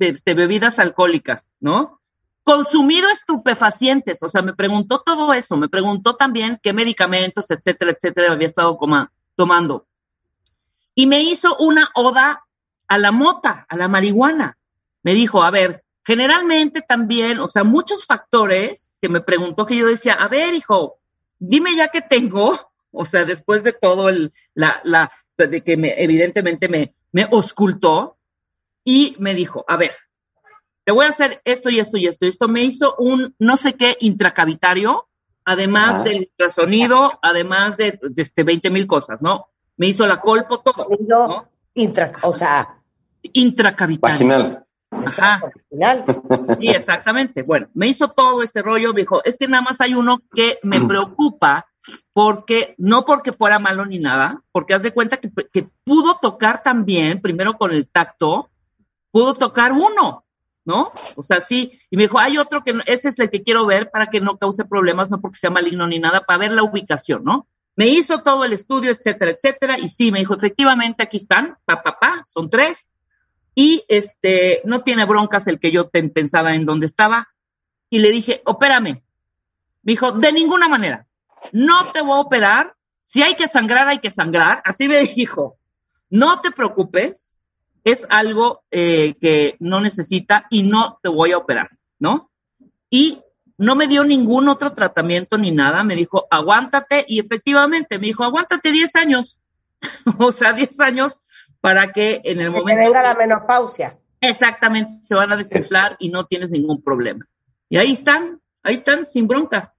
este, 0.01 0.35
bebidas 0.35 0.79
alcohólicas, 0.81 1.55
¿no? 1.61 2.01
Consumido 2.43 3.09
estupefacientes, 3.11 4.23
o 4.25 4.29
sea, 4.29 4.43
me 4.43 4.55
preguntó 4.55 4.99
todo 4.99 5.33
eso, 5.35 5.57
me 5.57 5.69
preguntó 5.69 6.17
también 6.17 6.59
qué 6.61 6.73
medicamentos, 6.73 7.49
etcétera, 7.51 7.93
etcétera, 7.93 8.33
había 8.33 8.49
estado 8.49 8.77
coma- 8.77 9.13
tomando. 9.37 9.87
Y 10.97 11.07
me 11.07 11.21
hizo 11.23 11.57
una 11.59 11.91
oda 11.95 12.43
a 12.89 12.99
la 12.99 13.13
mota, 13.13 13.67
a 13.69 13.77
la 13.77 13.87
marihuana. 13.87 14.59
Me 15.05 15.15
dijo, 15.15 15.45
a 15.45 15.53
ver, 15.53 15.85
generalmente 16.05 16.83
también, 16.83 17.39
o 17.39 17.47
sea, 17.47 17.63
muchos 17.63 18.05
factores 18.05 18.97
que 19.01 19.09
me 19.09 19.21
preguntó 19.21 19.65
que 19.65 19.77
yo 19.77 19.87
decía, 19.87 20.15
a 20.15 20.27
ver, 20.27 20.55
hijo, 20.55 20.99
dime 21.39 21.77
ya 21.77 21.89
que 21.89 22.01
tengo, 22.01 22.59
o 22.91 23.05
sea, 23.05 23.25
después 23.25 23.63
de 23.63 23.75
todo 23.75 24.09
el, 24.09 24.33
la, 24.55 24.81
la, 24.83 25.13
de 25.37 25.63
que 25.63 25.77
me, 25.77 26.03
evidentemente 26.03 26.69
me, 26.69 26.95
me 27.13 27.29
oscultó, 27.31 28.18
y 28.91 29.15
me 29.19 29.35
dijo, 29.35 29.67
a 29.69 29.77
ver, 29.77 29.93
te 30.85 30.93
voy 30.93 31.05
a 31.05 31.11
hacer 31.11 31.43
esto 31.45 31.69
y 31.69 31.79
esto 31.79 31.99
y 31.99 32.07
esto. 32.07 32.25
Y 32.25 32.29
esto 32.29 32.49
me 32.49 32.63
hizo 32.63 32.95
un 32.99 33.35
no 33.39 33.57
sé 33.59 33.75
qué 33.75 33.99
intracavitario, 34.01 35.07
además 35.45 35.97
Ah. 35.99 36.03
del 36.05 36.21
ultrasonido, 36.21 37.19
además 37.21 37.77
de, 37.77 37.99
de 38.01 38.23
este 38.23 38.45
20 38.45 38.71
mil 38.71 38.87
cosas, 38.87 39.21
¿no? 39.21 39.49
Me 39.77 39.89
hizo 39.89 40.07
la 40.07 40.23
colpo, 40.23 40.61
todo, 40.61 40.87
Sonido 40.89 41.29
¿no? 41.29 41.49
intra, 41.75 42.13
o 42.23 42.33
sea, 42.33 42.77
Intracavitario. 43.35 44.27
Vaginal. 44.27 44.65
Ajá. 44.91 45.39
Sí, 46.59 46.69
exactamente. 46.71 47.43
Bueno, 47.43 47.69
me 47.75 47.89
hizo 47.89 48.09
todo 48.09 48.43
este 48.43 48.63
rollo, 48.63 48.95
me 48.95 49.01
dijo, 49.03 49.23
es 49.23 49.37
que 49.37 49.49
nada 49.49 49.63
más 49.63 49.83
hay 49.83 49.93
uno 49.93 50.23
que 50.35 50.59
me 50.63 50.81
preocupa 50.81 51.67
porque, 52.15 52.75
no 52.79 53.05
porque 53.05 53.35
fuera 53.35 53.59
malo 53.59 53.85
ni 53.85 53.99
nada, 53.99 54.41
porque 54.51 54.73
haz 54.73 54.83
de 54.83 54.93
cuenta 54.95 55.19
que, 55.19 55.31
que 55.53 55.69
pudo 55.85 56.17
tocar 56.23 56.63
también, 56.63 57.21
primero 57.21 57.59
con 57.59 57.71
el 57.71 57.87
tacto, 57.87 58.49
pudo 59.11 59.35
tocar 59.35 59.73
uno, 59.73 60.25
¿no? 60.65 60.93
O 61.17 61.23
sea, 61.23 61.41
sí, 61.41 61.79
y 61.91 61.97
me 61.97 62.05
dijo, 62.05 62.19
hay 62.19 62.39
otro 62.39 62.63
que, 62.63 62.73
no- 62.75 62.83
ese 62.87 63.09
es 63.09 63.19
el 63.19 63.31
que 63.31 63.43
quiero 63.43 63.67
ver 63.67 63.91
para 63.91 64.09
que 64.09 64.21
no 64.21 64.37
cause 64.39 64.65
problemas, 64.65 65.11
no 65.11 65.21
porque 65.21 65.39
sea 65.39 65.51
maligno 65.51 65.87
ni 65.87 65.99
nada, 65.99 66.21
para 66.23 66.39
ver 66.39 66.53
la 66.53 66.63
ubicación, 66.63 67.25
¿no? 67.25 67.47
Me 67.77 67.87
hizo 67.87 68.23
todo 68.23 68.45
el 68.45 68.53
estudio, 68.53 68.91
etcétera, 68.91 69.31
etcétera, 69.31 69.79
y 69.79 69.89
sí, 69.89 70.11
me 70.11 70.19
dijo, 70.19 70.35
efectivamente, 70.35 71.03
aquí 71.03 71.17
están, 71.19 71.57
pa, 71.65 71.83
pa, 71.83 71.99
pa, 71.99 72.25
son 72.27 72.51
tres, 72.51 72.89
y 73.55 73.85
este, 73.89 74.61
no 74.65 74.83
tiene 74.83 75.05
broncas 75.05 75.47
el 75.47 75.59
que 75.59 75.73
yo 75.73 75.89
pensaba 75.91 76.55
en 76.55 76.67
dónde 76.67 76.87
estaba, 76.87 77.29
y 77.91 78.01
le 78.01 78.11
dije, 78.11 78.43
opérame. 78.45 79.03
Me 79.83 79.93
dijo, 79.93 80.13
de 80.13 80.33
ninguna 80.33 80.69
manera, 80.69 81.07
no 81.53 81.93
te 81.93 82.03
voy 82.03 82.13
a 82.19 82.21
operar, 82.21 82.75
si 83.03 83.23
hay 83.23 83.37
que 83.37 83.49
sangrar, 83.49 83.89
hay 83.89 84.01
que 84.01 84.11
sangrar, 84.11 84.61
así 84.65 84.87
me 84.87 84.99
dijo, 85.17 85.57
no 86.11 86.41
te 86.41 86.51
preocupes, 86.51 87.28
es 87.85 88.07
algo 88.11 88.63
eh, 88.71 89.15
que 89.21 89.57
no 89.61 89.81
necesita 89.81 90.47
y 90.51 90.63
no 90.63 90.99
te 91.03 91.09
voy 91.09 91.33
a 91.33 91.39
operar, 91.39 91.71
¿no? 91.99 92.31
Y 92.91 93.23
no 93.59 93.75
me 93.75 93.89
dio 93.89 94.05
ningún 94.05 94.49
otro 94.49 94.73
tratamiento 94.73 95.37
ni 95.37 95.51
nada, 95.51 95.83
me 95.83 95.97
dijo, 95.97 96.27
aguántate, 96.31 97.05
y 97.07 97.19
efectivamente 97.19 97.99
me 97.99 98.07
dijo, 98.07 98.25
aguántate 98.25 98.71
10 98.71 98.97
años, 98.97 99.41
o 100.19 100.33
sea, 100.33 100.53
10 100.53 100.79
años 100.81 101.21
para 101.61 101.93
que 101.93 102.21
en 102.25 102.41
el 102.41 102.53
Que 102.53 102.59
momento... 102.59 102.83
venga 102.85 103.03
la 103.03 103.15
menopausia. 103.15 103.99
Exactamente, 104.21 104.93
se 105.03 105.15
van 105.15 105.33
a 105.33 105.37
desinflar 105.37 105.97
y 105.99 106.11
no 106.11 106.25
tienes 106.27 106.51
ningún 106.51 106.83
problema. 106.83 107.27
Y 107.69 107.77
ahí 107.77 107.93
están, 107.93 108.41
ahí 108.63 108.75
están, 108.75 109.07
sin 109.07 109.29
bronca. 109.29 109.75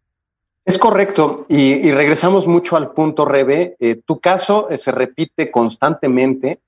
Es 0.66 0.78
correcto, 0.78 1.46
y, 1.50 1.58
y 1.58 1.92
regresamos 1.92 2.46
mucho 2.46 2.76
al 2.76 2.92
punto, 2.92 3.26
Rebe. 3.26 3.76
Eh, 3.80 4.02
tu 4.06 4.20
caso 4.20 4.70
eh, 4.70 4.78
se 4.78 4.92
repite 4.92 5.52
constantemente, 5.52 6.60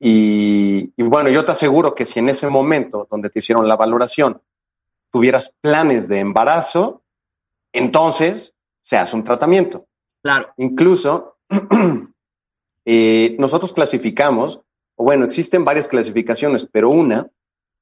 y, 0.00 0.92
y 0.96 1.02
bueno, 1.02 1.30
yo 1.30 1.44
te 1.44 1.50
aseguro 1.52 1.94
que 1.94 2.04
si 2.04 2.18
en 2.18 2.28
ese 2.28 2.46
momento 2.48 3.06
donde 3.10 3.30
te 3.30 3.38
hicieron 3.40 3.66
la 3.68 3.76
valoración 3.76 4.40
tuvieras 5.10 5.50
planes 5.60 6.06
de 6.08 6.20
embarazo, 6.20 7.02
entonces 7.72 8.52
se 8.80 8.96
hace 8.96 9.16
un 9.16 9.24
tratamiento. 9.24 9.86
Claro, 10.22 10.48
Incluso 10.58 11.36
eh, 12.84 13.36
nosotros 13.38 13.72
clasificamos, 13.72 14.60
o 14.96 15.04
bueno, 15.04 15.24
existen 15.24 15.64
varias 15.64 15.86
clasificaciones, 15.86 16.66
pero 16.72 16.90
una, 16.90 17.28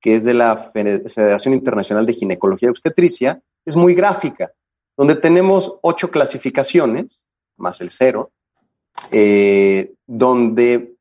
que 0.00 0.14
es 0.14 0.25
de 0.25 0.35
la 0.35 0.70
Fede- 0.73 1.08
Federación 1.11 1.54
Internacional 1.54 2.06
de 2.06 2.12
Ginecología 2.12 2.68
y 2.68 2.70
Obstetricia, 2.70 3.40
es 3.64 3.75
muy 3.75 3.94
gráfica, 3.94 4.52
donde 4.96 5.16
tenemos 5.16 5.75
ocho 5.82 6.11
clasificaciones, 6.11 7.23
más 7.56 7.80
el 7.80 7.90
cero, 7.90 8.30
eh, 9.11 9.92
donde 10.06 10.96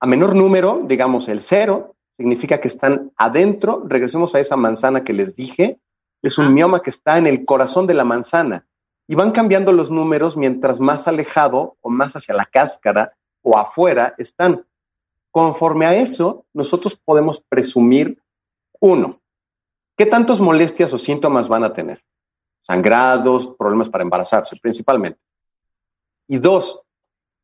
a 0.00 0.06
menor 0.06 0.34
número, 0.34 0.82
digamos 0.84 1.28
el 1.28 1.40
cero, 1.40 1.94
significa 2.16 2.60
que 2.60 2.68
están 2.68 3.12
adentro, 3.16 3.82
regresemos 3.86 4.34
a 4.34 4.38
esa 4.38 4.56
manzana 4.56 5.02
que 5.02 5.12
les 5.12 5.34
dije, 5.34 5.78
es 6.22 6.38
un 6.38 6.54
mioma 6.54 6.80
que 6.80 6.90
está 6.90 7.18
en 7.18 7.26
el 7.26 7.44
corazón 7.44 7.86
de 7.86 7.94
la 7.94 8.04
manzana 8.04 8.66
y 9.06 9.14
van 9.14 9.32
cambiando 9.32 9.72
los 9.72 9.90
números 9.90 10.36
mientras 10.36 10.80
más 10.80 11.06
alejado 11.06 11.76
o 11.80 11.90
más 11.90 12.12
hacia 12.12 12.34
la 12.34 12.46
cáscara 12.46 13.12
o 13.42 13.58
afuera 13.58 14.14
están. 14.16 14.64
Conforme 15.30 15.86
a 15.86 15.96
eso, 15.96 16.46
nosotros 16.54 16.98
podemos 17.04 17.42
presumir, 17.48 18.22
uno, 18.80 19.20
¿qué 19.96 20.06
tantas 20.06 20.38
molestias 20.38 20.92
o 20.92 20.96
síntomas 20.96 21.48
van 21.48 21.64
a 21.64 21.72
tener? 21.72 22.02
Sangrados, 22.62 23.54
problemas 23.58 23.90
para 23.90 24.04
embarazarse 24.04 24.56
principalmente. 24.56 25.20
Y 26.26 26.38
dos, 26.38 26.80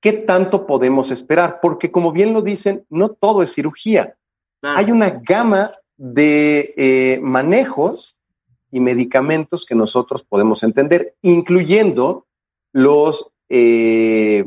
¿qué 0.00 0.12
tanto 0.12 0.66
podemos 0.66 1.10
esperar? 1.10 1.58
Porque 1.60 1.90
como 1.90 2.12
bien 2.12 2.32
lo 2.32 2.42
dicen, 2.42 2.84
no 2.90 3.10
todo 3.10 3.42
es 3.42 3.52
cirugía. 3.52 4.16
claro. 4.60 4.78
Hay 4.78 4.90
una 4.90 5.20
gama 5.22 5.72
de 5.96 6.72
eh, 6.76 7.18
manejos 7.20 8.16
y 8.72 8.80
medicamentos 8.80 9.64
que 9.64 9.74
nosotros 9.74 10.22
podemos 10.28 10.62
entender, 10.62 11.14
incluyendo 11.22 12.26
los, 12.72 13.26
eh, 13.48 14.44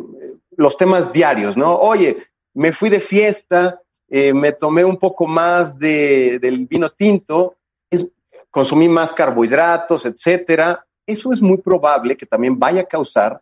los 0.58 0.76
temas 0.78 1.12
diarios, 1.12 1.56
¿no? 1.58 1.76
Oye, 1.78 2.18
me 2.54 2.72
fui 2.72 2.90
de 2.90 3.02
fiesta, 3.02 3.80
eh, 4.10 4.34
me 4.34 4.54
tomé 4.54 4.84
un 4.86 4.98
poco 4.98 5.28
más 5.28 5.78
de, 5.78 6.40
del 6.42 6.66
vino 6.68 6.90
tinto, 6.92 7.56
es- 7.90 8.06
consumí 8.50 8.88
más 8.88 9.12
carbohidratos, 9.12 10.06
etcétera. 10.06 10.86
Eso 11.06 11.32
es 11.34 11.42
muy 11.42 11.58
probable 11.58 12.16
que 12.16 12.26
también 12.26 12.58
vaya 12.58 12.82
a 12.82 12.86
causar 12.86 13.42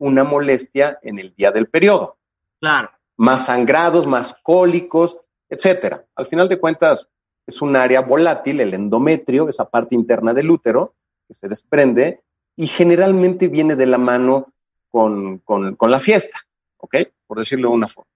una 0.00 0.24
molestia 0.24 0.98
en 1.02 1.18
el 1.18 1.34
día 1.34 1.50
del 1.52 1.68
periodo 1.68 2.16
Claro, 2.60 2.90
más 3.16 3.46
sangrados, 3.46 4.06
más 4.06 4.36
cólicos, 4.42 5.16
etcétera. 5.48 6.04
Al 6.14 6.26
final 6.26 6.48
de 6.48 6.60
cuentas, 6.60 7.06
es 7.46 7.60
un 7.62 7.74
área 7.74 8.02
volátil, 8.02 8.60
el 8.60 8.74
endometrio, 8.74 9.48
esa 9.48 9.64
parte 9.64 9.94
interna 9.94 10.34
del 10.34 10.50
útero, 10.50 10.94
que 11.26 11.34
se 11.34 11.48
desprende, 11.48 12.20
y 12.56 12.66
generalmente 12.66 13.48
viene 13.48 13.76
de 13.76 13.86
la 13.86 13.96
mano 13.96 14.52
con, 14.90 15.38
con, 15.38 15.74
con 15.76 15.90
la 15.90 16.00
fiesta, 16.00 16.38
¿ok? 16.76 16.96
Por 17.26 17.38
decirlo 17.38 17.70
de 17.70 17.74
una 17.74 17.88
forma. 17.88 18.10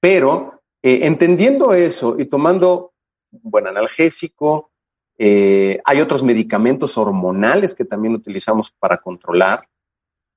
Pero 0.00 0.62
eh, 0.82 1.00
entendiendo 1.02 1.74
eso 1.74 2.14
y 2.18 2.26
tomando 2.26 2.92
un 3.30 3.50
buen 3.50 3.66
analgésico, 3.66 4.70
eh, 5.18 5.78
hay 5.84 6.00
otros 6.00 6.22
medicamentos 6.22 6.96
hormonales 6.96 7.74
que 7.74 7.84
también 7.84 8.14
utilizamos 8.14 8.72
para 8.78 8.98
controlar. 8.98 9.68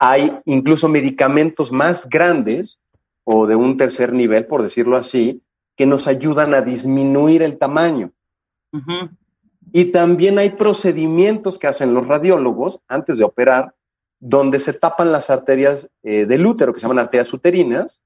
Hay 0.03 0.35
incluso 0.45 0.87
medicamentos 0.87 1.71
más 1.71 2.09
grandes 2.09 2.79
o 3.23 3.45
de 3.45 3.55
un 3.55 3.77
tercer 3.77 4.11
nivel, 4.13 4.47
por 4.47 4.63
decirlo 4.63 4.97
así, 4.97 5.43
que 5.77 5.85
nos 5.85 6.07
ayudan 6.07 6.55
a 6.55 6.61
disminuir 6.61 7.43
el 7.43 7.59
tamaño. 7.59 8.11
Y 9.71 9.91
también 9.91 10.39
hay 10.39 10.49
procedimientos 10.55 11.55
que 11.55 11.67
hacen 11.67 11.93
los 11.93 12.07
radiólogos 12.07 12.79
antes 12.87 13.19
de 13.19 13.23
operar, 13.23 13.75
donde 14.19 14.57
se 14.57 14.73
tapan 14.73 15.11
las 15.11 15.29
arterias 15.29 15.87
eh, 16.01 16.25
del 16.25 16.47
útero, 16.47 16.73
que 16.73 16.79
se 16.79 16.87
llaman 16.87 16.97
arterias 16.97 17.31
uterinas, 17.31 18.01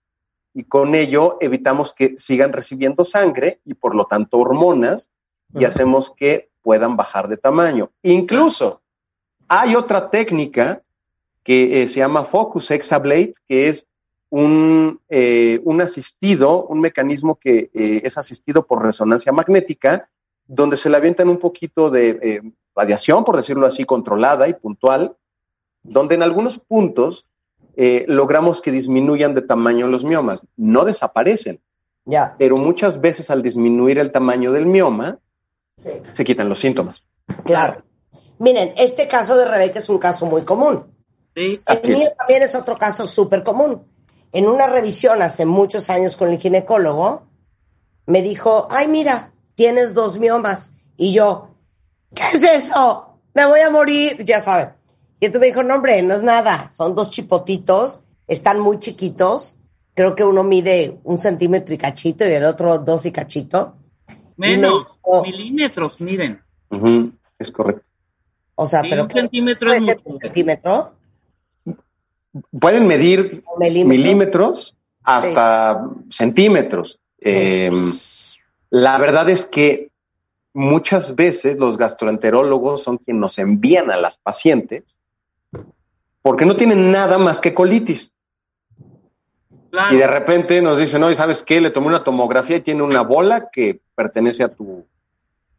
y 0.53 0.65
con 0.65 0.95
ello 0.95 1.37
evitamos 1.39 1.93
que 1.93 2.17
sigan 2.17 2.51
recibiendo 2.51 3.05
sangre 3.05 3.61
y 3.63 3.73
por 3.73 3.95
lo 3.95 4.05
tanto 4.07 4.37
hormonas, 4.37 5.09
y 5.53 5.63
hacemos 5.63 6.13
que 6.17 6.49
puedan 6.61 6.97
bajar 6.97 7.29
de 7.29 7.37
tamaño. 7.37 7.89
Incluso 8.03 8.81
hay 9.47 9.75
otra 9.75 10.09
técnica 10.09 10.81
que 11.45 11.81
eh, 11.81 11.87
se 11.87 11.95
llama 11.95 12.25
Focus 12.25 12.69
Hexablade, 12.71 13.33
que 13.47 13.69
es 13.69 13.85
un, 14.29 14.99
eh, 15.07 15.61
un 15.63 15.79
asistido, 15.81 16.65
un 16.65 16.81
mecanismo 16.81 17.35
que 17.35 17.69
eh, 17.73 18.01
es 18.03 18.17
asistido 18.17 18.65
por 18.65 18.83
resonancia 18.83 19.31
magnética, 19.31 20.09
donde 20.47 20.75
se 20.75 20.89
le 20.89 20.97
avientan 20.97 21.29
un 21.29 21.39
poquito 21.39 21.89
de 21.89 22.41
radiación, 22.75 23.23
por 23.23 23.35
decirlo 23.35 23.65
así, 23.65 23.85
controlada 23.85 24.47
y 24.47 24.53
puntual, 24.53 25.15
donde 25.83 26.15
en 26.15 26.23
algunos 26.23 26.57
puntos 26.59 27.25
eh, 27.77 28.05
logramos 28.07 28.61
que 28.61 28.71
disminuyan 28.71 29.33
de 29.33 29.41
tamaño 29.41 29.87
los 29.87 30.03
miomas. 30.03 30.41
No 30.57 30.83
desaparecen, 30.83 31.59
Ya. 32.05 32.35
pero 32.37 32.57
muchas 32.57 32.99
veces 32.99 33.29
al 33.29 33.41
disminuir 33.41 33.97
el 33.99 34.11
tamaño 34.11 34.51
del 34.51 34.65
mioma, 34.65 35.19
Sí. 35.77 35.89
se 36.15 36.23
quitan 36.23 36.47
los 36.49 36.59
síntomas. 36.59 37.03
Claro. 37.43 37.83
Miren, 38.39 38.73
este 38.77 39.07
caso 39.07 39.37
de 39.37 39.45
Rebeca 39.45 39.79
es 39.79 39.89
un 39.89 39.97
caso 39.99 40.25
muy 40.25 40.43
común. 40.43 40.94
Sí. 41.35 41.61
El 41.65 41.95
mío 41.95 42.09
también 42.17 42.43
es 42.43 42.55
otro 42.55 42.77
caso 42.77 43.07
súper 43.07 43.43
común. 43.43 43.83
En 44.31 44.47
una 44.47 44.67
revisión 44.67 45.21
hace 45.21 45.45
muchos 45.45 45.89
años 45.89 46.15
con 46.17 46.29
el 46.29 46.39
ginecólogo, 46.39 47.23
me 48.05 48.21
dijo, 48.21 48.67
ay, 48.69 48.87
mira, 48.87 49.31
tienes 49.55 49.93
dos 49.93 50.17
miomas. 50.19 50.73
Y 50.97 51.13
yo, 51.13 51.49
¿qué 52.13 52.23
es 52.33 52.43
eso? 52.43 53.19
Me 53.33 53.45
voy 53.45 53.59
a 53.61 53.69
morir, 53.69 54.23
ya 54.23 54.41
saben. 54.41 54.69
Y 55.19 55.25
entonces 55.25 55.41
me 55.41 55.47
dijo, 55.47 55.63
no, 55.63 55.75
hombre, 55.75 56.01
no 56.01 56.15
es 56.15 56.23
nada. 56.23 56.71
Son 56.73 56.95
dos 56.95 57.09
chipotitos, 57.11 58.01
están 58.27 58.59
muy 58.59 58.79
chiquitos. 58.79 59.57
Creo 59.93 60.15
que 60.15 60.23
uno 60.25 60.43
mide 60.43 60.99
un 61.03 61.19
centímetro 61.19 61.73
y 61.73 61.77
cachito 61.77 62.25
y 62.27 62.31
el 62.33 62.43
otro 62.43 62.79
dos 62.79 63.05
y 63.05 63.11
cachito. 63.11 63.75
Menos, 64.37 64.85
no. 65.05 65.21
milímetros, 65.21 66.01
miren. 66.01 66.41
Es 67.39 67.49
correcto. 67.51 67.83
O 68.55 68.65
sea, 68.65 68.81
Sí, 68.81 68.87
pero 68.89 69.03
un 69.03 69.09
centímetro 69.11 69.73
es 69.73 69.79
¿Puede 69.79 69.93
ser 69.93 69.97
mucho. 70.03 70.15
un 70.15 70.19
centímetro? 70.21 70.94
Pueden 72.59 72.85
medir 72.87 73.43
milímetros 73.59 74.75
hasta 75.03 75.87
centímetros. 76.09 76.99
Eh, 77.19 77.69
la 78.69 78.97
verdad 78.97 79.29
es 79.29 79.43
que 79.43 79.89
muchas 80.53 81.15
veces 81.15 81.57
los 81.59 81.77
gastroenterólogos 81.77 82.83
son 82.83 82.97
quienes 82.97 83.21
nos 83.21 83.37
envían 83.37 83.91
a 83.91 83.97
las 83.97 84.15
pacientes 84.15 84.95
porque 86.25 86.47
no 86.47 86.55
tienen 86.55 86.89
nada 86.89 87.19
más 87.19 87.37
que 87.37 87.53
colitis. 87.53 88.11
Claro. 89.69 89.95
Y 89.95 89.99
de 89.99 90.07
repente 90.07 90.59
nos 90.59 90.79
dicen, 90.79 91.01
no, 91.01 91.11
¿y 91.11 91.13
sabes 91.13 91.43
qué? 91.45 91.61
Le 91.61 91.69
tomé 91.69 91.85
una 91.85 92.03
tomografía 92.03 92.57
y 92.57 92.63
tiene 92.63 92.81
una 92.81 93.01
bola 93.01 93.49
que 93.53 93.79
pertenece 93.93 94.43
a 94.43 94.47
tu, 94.47 94.87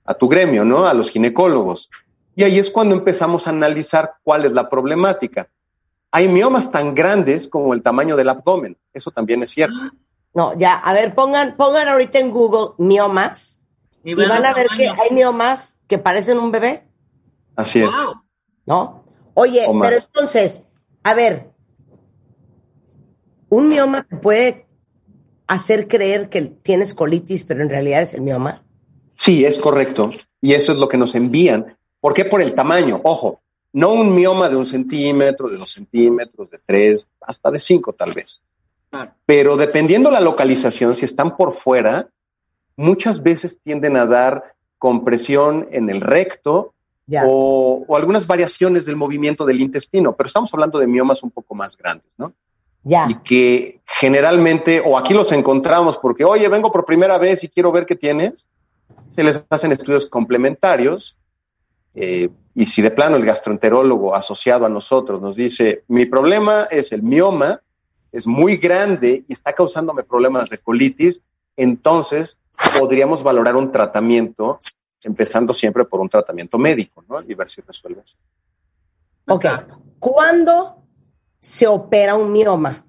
a 0.05 0.14
tu 0.14 0.29
gremio, 0.29 0.64
¿no? 0.64 0.85
A 0.85 0.92
los 0.92 1.09
ginecólogos. 1.09 1.88
Y 2.35 2.42
ahí 2.42 2.59
es 2.59 2.68
cuando 2.68 2.96
empezamos 2.96 3.46
a 3.46 3.51
analizar 3.51 4.14
cuál 4.24 4.44
es 4.44 4.53
la 4.55 4.68
problemática. 4.68 5.46
Hay 6.11 6.29
miomas 6.29 6.71
tan 6.71 6.95
grandes 6.95 7.47
como 7.47 7.75
el 7.75 7.83
tamaño 7.83 8.16
del 8.16 8.29
abdomen. 8.29 8.77
Eso 8.92 9.11
también 9.11 9.42
es 9.42 9.51
cierto. 9.51 9.77
No, 10.35 10.57
ya, 10.57 10.75
a 10.75 10.92
ver, 10.92 11.14
pongan, 11.14 11.57
pongan 11.57 11.88
ahorita 11.88 12.19
en 12.19 12.31
Google 12.31 12.75
miomas 12.79 13.62
y, 14.05 14.14
van 14.14 14.45
a 14.45 14.55
ver 14.55 14.69
que 14.77 14.88
hay 14.88 15.11
miomas 15.12 15.79
que 15.87 15.99
parecen 15.99 16.38
un 16.38 16.53
bebé, 16.53 16.87
Así 17.57 17.81
es. 17.81 17.92
Wow. 17.92 18.14
¿no? 18.66 19.05
Oye, 19.35 19.64
O 19.66 19.73
más. 19.73 19.88
pero 19.88 20.03
entonces, 20.03 20.64
a 21.03 21.14
ver, 21.14 21.51
un 23.49 23.69
mioma 23.69 24.07
te 24.09 24.16
puede 24.16 24.66
hacer 25.47 25.88
creer 25.88 26.29
que 26.29 26.42
tienes 26.42 26.95
colitis, 26.95 27.45
pero 27.45 27.62
en 27.62 27.71
realidad 27.71 28.03
es 28.03 28.14
el 28.14 28.21
mioma. 28.21 28.62
Sí, 29.14 29.45
es 29.45 29.57
correcto. 29.57 30.09
Y 30.40 30.53
eso 30.53 30.73
es 30.73 30.79
lo 30.79 30.88
que 30.88 30.99
nos 30.99 31.14
envían. 31.14 31.77
¿Por 32.01 32.12
qué? 32.12 32.25
Por 32.25 32.42
el 32.42 32.53
tamaño. 32.55 33.01
Ojo, 33.05 33.40
no 33.77 33.93
un 33.93 34.15
mioma 34.15 34.49
de 34.49 34.57
un 34.57 34.65
centímetro, 34.65 35.51
de 35.51 35.59
dos 35.59 35.69
centímetros, 35.69 36.49
de 36.49 36.59
tres, 36.65 37.07
hasta 37.21 37.51
de 37.51 37.59
cinco 37.59 37.93
tal 37.93 38.15
vez. 38.15 38.41
Pero 39.27 39.55
dependiendo 39.55 40.11
la 40.11 40.21
localización, 40.21 40.95
si 40.95 41.05
están 41.05 41.37
por 41.37 41.59
fuera, 41.59 42.09
muchas 42.75 43.23
veces 43.23 43.59
tienden 43.62 43.99
a 43.99 44.07
dar 44.07 44.55
compresión 44.79 45.69
en 45.73 45.91
el 45.91 46.01
recto 46.01 46.73
o 47.23 47.85
algunas 47.95 48.27
variaciones 48.27 48.87
del 48.87 48.97
movimiento 48.97 49.45
del 49.45 49.61
intestino, 49.61 50.17
pero 50.17 50.29
estamos 50.29 50.49
hablando 50.55 50.79
de 50.79 50.87
miomas 50.87 51.23
un 51.23 51.31
poco 51.31 51.55
más 51.55 51.77
grandes, 51.77 52.11
¿no? 52.17 52.33
Ya. 52.83 53.07
Y 53.11 53.17
que 53.17 53.81
generalmente, 54.01 54.81
o 54.81 54.99
aquí 54.99 55.12
los 55.12 55.31
encontramos 55.33 55.99
porque, 56.01 56.25
oye, 56.25 56.49
vengo 56.49 56.73
por 56.73 56.87
primera 56.87 57.19
vez 57.19 57.45
y 57.45 57.49
quiero 57.49 57.71
ver 57.73 57.85
qué 57.85 57.97
tienes, 57.97 58.47
se 59.15 59.23
les 59.23 59.43
hacen 59.51 59.73
estudios 59.73 60.09
complementarios 60.09 61.15
eh, 61.95 62.31
y 62.57 62.64
si 62.64 62.81
de 62.81 62.90
plano 62.90 63.19
el 63.19 63.27
gastroenterólogo 63.27 64.14
asociado 64.14 64.64
a 64.64 64.71
nosotros 64.71 65.21
nos 65.21 65.37
dice, 65.37 65.85
mi 65.88 66.07
problema 66.07 66.62
es 66.71 66.90
el 66.90 67.03
mioma, 67.03 67.61
es 68.11 68.27
muy 68.27 68.57
grande 68.57 69.25
y 69.29 69.33
está 69.35 69.53
causándome 69.53 70.05
problemas 70.05 70.49
de 70.49 70.57
colitis, 70.57 71.21
entonces 71.55 72.38
podríamos 72.81 73.23
valorar 73.23 73.57
un 73.57 73.71
tratamiento, 73.71 74.59
empezando 75.05 75.53
siempre 75.53 75.85
por 75.85 76.01
un 76.01 76.09
tratamiento 76.09 76.57
médico, 76.57 77.05
¿no? 77.07 77.21
Y 77.21 77.35
ver 77.35 77.47
si 77.47 77.61
resuelve 77.61 78.01
eso. 78.01 78.16
Ok. 79.29 79.45
¿Cuándo 79.99 80.83
se 81.38 81.66
opera 81.66 82.14
un 82.14 82.33
mioma? 82.33 82.87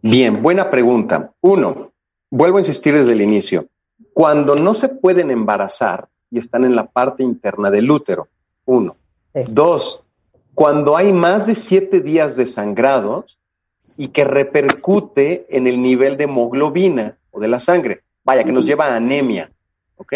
Bien, 0.00 0.40
buena 0.40 0.70
pregunta. 0.70 1.32
Uno, 1.40 1.92
vuelvo 2.30 2.58
a 2.58 2.60
insistir 2.60 2.94
desde 2.94 3.14
el 3.14 3.20
inicio. 3.20 3.66
Cuando 4.12 4.54
no 4.54 4.72
se 4.72 4.86
pueden 4.86 5.32
embarazar 5.32 6.08
y 6.30 6.38
están 6.38 6.64
en 6.64 6.76
la 6.76 6.86
parte 6.86 7.24
interna 7.24 7.68
del 7.68 7.90
útero. 7.90 8.28
Uno. 8.66 8.96
Dos, 9.48 10.02
cuando 10.54 10.96
hay 10.96 11.12
más 11.12 11.46
de 11.46 11.54
siete 11.54 12.00
días 12.00 12.36
de 12.36 12.46
sangrados 12.46 13.38
y 13.96 14.08
que 14.08 14.24
repercute 14.24 15.46
en 15.48 15.66
el 15.66 15.80
nivel 15.80 16.16
de 16.16 16.24
hemoglobina 16.24 17.16
o 17.30 17.40
de 17.40 17.48
la 17.48 17.58
sangre. 17.58 18.02
Vaya, 18.24 18.44
que 18.44 18.52
nos 18.52 18.64
lleva 18.64 18.86
a 18.86 18.96
anemia. 18.96 19.50
¿Ok? 19.96 20.12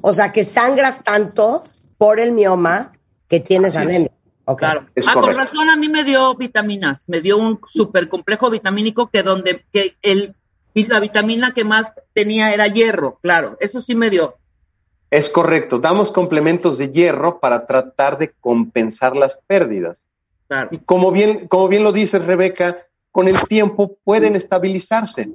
O 0.00 0.12
sea, 0.12 0.32
que 0.32 0.44
sangras 0.44 1.02
tanto 1.02 1.64
por 1.98 2.20
el 2.20 2.32
mioma 2.32 2.92
que 3.28 3.40
tienes 3.40 3.76
anemia. 3.76 4.10
Ok. 4.44 4.58
Claro. 4.58 4.86
Es 4.94 5.04
ah, 5.06 5.14
con 5.14 5.34
razón 5.34 5.70
a 5.70 5.76
mí 5.76 5.88
me 5.88 6.04
dio 6.04 6.34
vitaminas, 6.36 7.08
me 7.08 7.20
dio 7.20 7.38
un 7.38 7.60
super 7.68 8.08
complejo 8.08 8.50
vitamínico 8.50 9.08
que 9.08 9.22
donde 9.22 9.64
que 9.72 9.96
el 10.02 10.34
y 10.74 10.86
la 10.86 11.00
vitamina 11.00 11.52
que 11.52 11.64
más 11.64 11.92
tenía 12.14 12.52
era 12.52 12.66
hierro, 12.66 13.18
claro, 13.22 13.56
eso 13.60 13.80
sí 13.80 13.94
me 13.94 14.10
dio. 14.10 14.36
Es 15.12 15.28
correcto. 15.28 15.78
Damos 15.78 16.08
complementos 16.08 16.78
de 16.78 16.88
hierro 16.88 17.38
para 17.38 17.66
tratar 17.66 18.16
de 18.16 18.32
compensar 18.40 19.14
las 19.14 19.36
pérdidas. 19.46 20.00
Claro. 20.48 20.70
Y 20.72 20.78
como 20.78 21.12
bien, 21.12 21.48
como 21.48 21.68
bien 21.68 21.84
lo 21.84 21.92
dice 21.92 22.18
Rebeca, 22.18 22.78
con 23.10 23.28
el 23.28 23.38
tiempo 23.46 23.98
pueden 24.04 24.36
estabilizarse. 24.36 25.28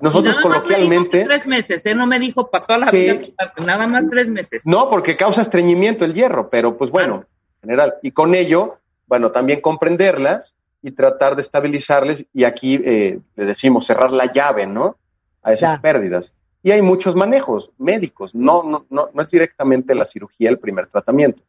Nosotros 0.00 0.02
nada 0.02 0.08
más 0.08 0.14
me 0.14 0.16
dijo 0.22 0.36
que 0.36 0.42
coloquialmente, 0.42 1.24
tres 1.24 1.46
meses, 1.46 1.84
¿eh? 1.84 1.94
no 1.94 2.06
me 2.06 2.18
dijo 2.18 2.48
para 2.48 2.64
toda 2.64 2.78
la 2.78 2.90
vida, 2.90 3.20
nada 3.66 3.86
más 3.86 4.08
tres 4.08 4.30
meses. 4.30 4.62
no, 4.64 4.88
porque 4.88 5.14
causa 5.14 5.42
estreñimiento 5.42 6.06
el 6.06 6.14
hierro, 6.14 6.48
pero 6.48 6.78
pues 6.78 6.90
bueno, 6.90 7.26
en 7.56 7.68
general. 7.68 7.96
Y 8.02 8.12
con 8.12 8.34
ello, 8.34 8.78
bueno, 9.06 9.30
también 9.30 9.60
comprenderlas 9.60 10.54
y 10.80 10.92
tratar 10.92 11.36
de 11.36 11.42
estabilizarles 11.42 12.24
y 12.32 12.44
aquí 12.44 12.80
eh, 12.82 13.18
les 13.36 13.46
decimos 13.46 13.84
cerrar 13.84 14.10
la 14.10 14.32
llave, 14.32 14.66
¿no? 14.66 14.96
A 15.42 15.52
esas 15.52 15.80
pérdidas. 15.80 16.32
Y 16.68 16.70
hay 16.70 16.82
muchos 16.82 17.14
manejos 17.14 17.70
médicos, 17.78 18.34
no, 18.34 18.62
no, 18.62 18.84
no, 18.90 19.08
no 19.14 19.22
es 19.22 19.30
directamente 19.30 19.94
la 19.94 20.04
cirugía 20.04 20.50
el 20.50 20.58
primer 20.58 20.86
tratamiento. 20.88 21.40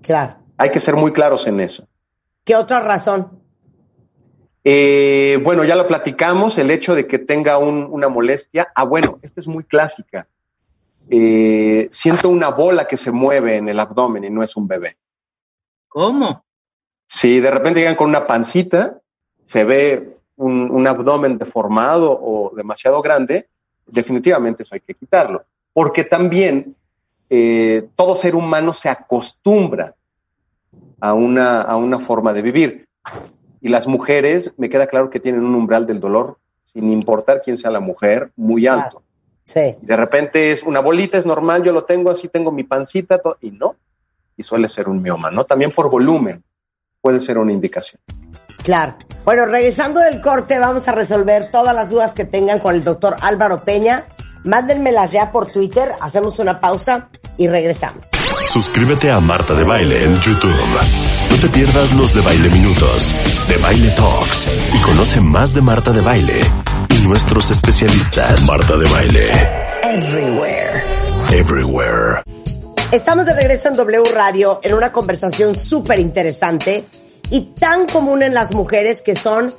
Claro. 0.00 0.36
Hay 0.56 0.70
que 0.70 0.78
ser 0.78 0.94
muy 0.94 1.12
claros 1.12 1.44
en 1.48 1.58
eso. 1.58 1.88
¿Qué 2.44 2.54
otra 2.54 2.78
razón? 2.78 3.40
Eh, 4.62 5.36
bueno, 5.42 5.64
ya 5.64 5.74
lo 5.74 5.88
platicamos, 5.88 6.56
el 6.58 6.70
hecho 6.70 6.94
de 6.94 7.08
que 7.08 7.18
tenga 7.18 7.58
un- 7.58 7.88
una 7.90 8.08
molestia. 8.08 8.68
Ah, 8.72 8.84
bueno, 8.84 9.18
esta 9.22 9.40
es 9.40 9.48
muy 9.48 9.64
clásica. 9.64 10.28
eh, 11.10 11.88
siento 11.90 12.28
una 12.28 12.50
bola 12.50 12.86
que 12.86 12.96
se 12.96 13.10
mueve 13.10 13.56
en 13.56 13.68
el 13.68 13.80
abdomen 13.80 14.22
y 14.22 14.30
no 14.30 14.44
es 14.44 14.54
un 14.56 14.68
bebé. 14.68 14.96
¿Cómo? 15.88 16.44
Si 17.04 17.40
de 17.40 17.50
repente 17.50 17.80
llegan 17.80 17.96
con 17.96 18.08
una 18.08 18.24
pancita, 18.24 19.00
se 19.44 19.64
ve 19.64 20.16
un, 20.36 20.70
un 20.70 20.86
abdomen 20.86 21.36
deformado 21.38 22.12
o 22.12 22.52
demasiado 22.54 23.02
grande, 23.02 23.48
definitivamente 23.86 24.62
eso 24.62 24.74
hay 24.74 24.80
que 24.80 24.94
quitarlo. 24.94 25.42
Porque 25.72 26.04
también 26.04 26.74
eh, 27.30 27.88
todo 27.96 28.14
ser 28.14 28.34
humano 28.34 28.72
se 28.72 28.88
acostumbra 28.88 29.94
a 31.00 31.14
una, 31.14 31.62
a 31.62 31.76
una 31.76 32.06
forma 32.06 32.32
de 32.32 32.42
vivir. 32.42 32.86
Y 33.60 33.68
las 33.68 33.86
mujeres, 33.86 34.50
me 34.56 34.68
queda 34.68 34.86
claro 34.86 35.10
que 35.10 35.20
tienen 35.20 35.42
un 35.42 35.54
umbral 35.54 35.86
del 35.86 36.00
dolor, 36.00 36.38
sin 36.64 36.90
importar 36.92 37.42
quién 37.44 37.56
sea 37.56 37.70
la 37.70 37.80
mujer, 37.80 38.30
muy 38.36 38.66
alto. 38.66 39.02
Sí. 39.44 39.76
De 39.80 39.96
repente 39.96 40.50
es 40.50 40.62
una 40.62 40.80
bolita, 40.80 41.16
es 41.16 41.26
normal, 41.26 41.62
yo 41.62 41.72
lo 41.72 41.84
tengo 41.84 42.10
así, 42.10 42.28
tengo 42.28 42.52
mi 42.52 42.64
pancita, 42.64 43.20
y 43.40 43.50
no. 43.50 43.76
Y 44.36 44.42
suele 44.42 44.68
ser 44.68 44.88
un 44.88 45.02
mioma, 45.02 45.30
¿no? 45.30 45.44
También 45.44 45.70
por 45.72 45.90
volumen 45.90 46.42
puede 47.00 47.18
ser 47.18 47.38
una 47.38 47.52
indicación. 47.52 48.00
Claro. 48.62 48.96
Bueno, 49.24 49.46
regresando 49.46 50.00
del 50.00 50.20
corte, 50.20 50.58
vamos 50.58 50.88
a 50.88 50.92
resolver 50.92 51.50
todas 51.52 51.74
las 51.74 51.90
dudas 51.90 52.12
que 52.12 52.24
tengan 52.24 52.58
con 52.58 52.74
el 52.74 52.82
doctor 52.82 53.16
Álvaro 53.20 53.62
Peña. 53.64 54.04
Mándenmelas 54.44 55.12
ya 55.12 55.30
por 55.30 55.46
Twitter, 55.52 55.92
hacemos 56.00 56.40
una 56.40 56.60
pausa 56.60 57.08
y 57.36 57.46
regresamos. 57.46 58.08
Suscríbete 58.52 59.10
a 59.10 59.20
Marta 59.20 59.54
de 59.54 59.62
Baile 59.62 60.04
en 60.04 60.18
YouTube. 60.18 60.54
No 61.30 61.36
te 61.40 61.48
pierdas 61.48 61.94
los 61.94 62.12
de 62.12 62.20
Baile 62.20 62.50
Minutos, 62.50 63.14
de 63.48 63.56
Baile 63.58 63.90
Talks 63.92 64.48
y 64.74 64.78
conoce 64.82 65.20
más 65.20 65.54
de 65.54 65.62
Marta 65.62 65.92
de 65.92 66.00
Baile 66.00 66.40
y 66.90 67.06
nuestros 67.06 67.50
especialistas. 67.52 68.42
Marta 68.42 68.76
de 68.76 68.88
Baile. 68.90 69.30
Everywhere. 69.84 70.84
Everywhere. 71.30 72.22
Estamos 72.90 73.24
de 73.24 73.34
regreso 73.34 73.68
en 73.68 73.74
W 73.74 74.12
Radio 74.12 74.60
en 74.62 74.74
una 74.74 74.92
conversación 74.92 75.54
súper 75.54 75.98
interesante 76.00 76.84
y 77.32 77.54
tan 77.54 77.86
común 77.86 78.22
en 78.22 78.34
las 78.34 78.52
mujeres 78.52 79.00
que 79.00 79.14
son 79.14 79.54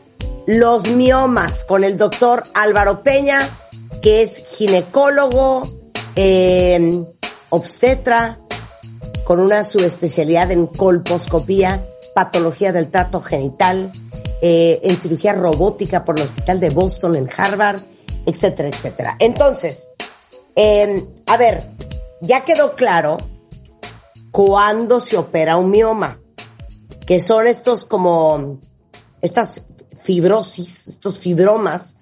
los 0.46 0.92
miomas 0.92 1.64
con 1.64 1.84
el 1.84 1.98
doctor 1.98 2.44
Álvaro 2.54 3.02
Peña, 3.02 3.50
que 4.00 4.22
es 4.22 4.46
ginecólogo, 4.46 5.64
eh, 6.16 7.04
obstetra, 7.50 8.40
con 9.24 9.40
una 9.40 9.64
subespecialidad 9.64 10.52
en 10.52 10.68
colposcopía, 10.68 11.84
patología 12.14 12.72
del 12.72 12.92
trato 12.92 13.22
genital, 13.22 13.92
eh, 14.44 14.80
en 14.84 14.96
cirugía 15.00 15.34
robótica 15.34 16.06
por 16.06 16.20
el 16.20 16.26
Hospital 16.26 16.60
de 16.60 16.70
Boston 16.70 17.16
en 17.16 17.28
Harvard, 17.36 17.82
etcétera, 18.28 18.70
etcétera. 18.70 19.16
Entonces, 19.18 19.90
eh, 20.56 21.08
a 21.26 21.38
ver, 21.38 21.72
ya 22.22 22.46
quedó 22.46 22.76
claro 22.76 23.18
cuándo 24.32 25.02
se 25.02 25.18
opera 25.18 25.58
un 25.58 25.72
mioma, 25.72 26.20
que 27.06 27.20
son 27.20 27.48
estos 27.48 27.86
como, 27.86 28.60
estas 29.22 29.66
fibrosis, 30.02 30.88
estos 30.88 31.18
fibromas 31.18 31.98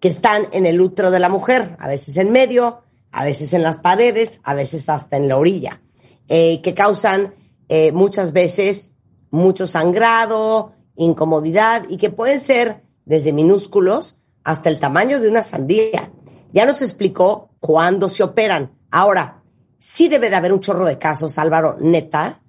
que 0.00 0.08
están 0.08 0.48
en 0.52 0.66
el 0.66 0.80
útero 0.80 1.10
de 1.10 1.18
la 1.18 1.28
mujer, 1.28 1.76
a 1.78 1.88
veces 1.88 2.16
en 2.16 2.30
medio, 2.30 2.82
a 3.10 3.24
veces 3.24 3.52
en 3.52 3.62
las 3.62 3.78
paredes, 3.78 4.40
a 4.44 4.54
veces 4.54 4.88
hasta 4.88 5.16
en 5.16 5.28
la 5.28 5.36
orilla, 5.36 5.82
eh, 6.28 6.60
que 6.62 6.74
causan 6.74 7.34
eh, 7.68 7.92
muchas 7.92 8.32
veces 8.32 8.94
mucho 9.30 9.66
sangrado, 9.66 10.72
incomodidad 10.94 11.84
y 11.88 11.96
que 11.96 12.10
pueden 12.10 12.40
ser 12.40 12.82
desde 13.04 13.32
minúsculos 13.32 14.18
hasta 14.44 14.68
el 14.68 14.80
tamaño 14.80 15.20
de 15.20 15.28
una 15.28 15.42
sandía. 15.42 16.12
Ya 16.52 16.64
nos 16.64 16.80
explicó 16.80 17.50
cuándo 17.60 18.08
se 18.08 18.22
operan. 18.22 18.72
Ahora, 18.90 19.42
sí 19.78 20.08
debe 20.08 20.30
de 20.30 20.36
haber 20.36 20.52
un 20.52 20.60
chorro 20.60 20.86
de 20.86 20.98
casos, 20.98 21.38
Álvaro, 21.38 21.76
neta, 21.80 22.40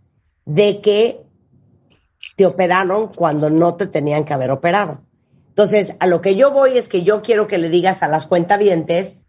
de 0.46 0.82
que 0.82 1.29
te 2.36 2.45
operaron 2.45 3.08
cuando 3.08 3.49
no 3.49 3.75
te 3.75 3.88
tenían 3.88 4.25
que 4.25 4.34
haber 4.34 4.51
operado. 4.51 5.01
Entonces, 5.49 5.97
a 5.99 6.08
lo 6.08 6.21
que 6.21 6.36
yo 6.36 6.51
voy 6.51 6.77
es 6.77 6.88
que 6.88 7.03
yo 7.03 7.21
quiero 7.21 7.47
que 7.47 7.58
le 7.58 7.69
digas 7.69 8.01
a 8.01 8.08
las 8.08 8.27
cuentavientes, 8.27 9.21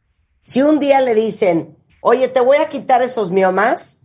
si 0.43 0.63
un 0.63 0.79
día 0.79 1.01
le 1.01 1.15
dicen, 1.15 1.77
oye, 2.01 2.29
te 2.29 2.41
voy 2.41 2.59
a 2.59 2.69
quitar 2.69 3.03
esos 3.03 3.31
miomas, 3.31 4.03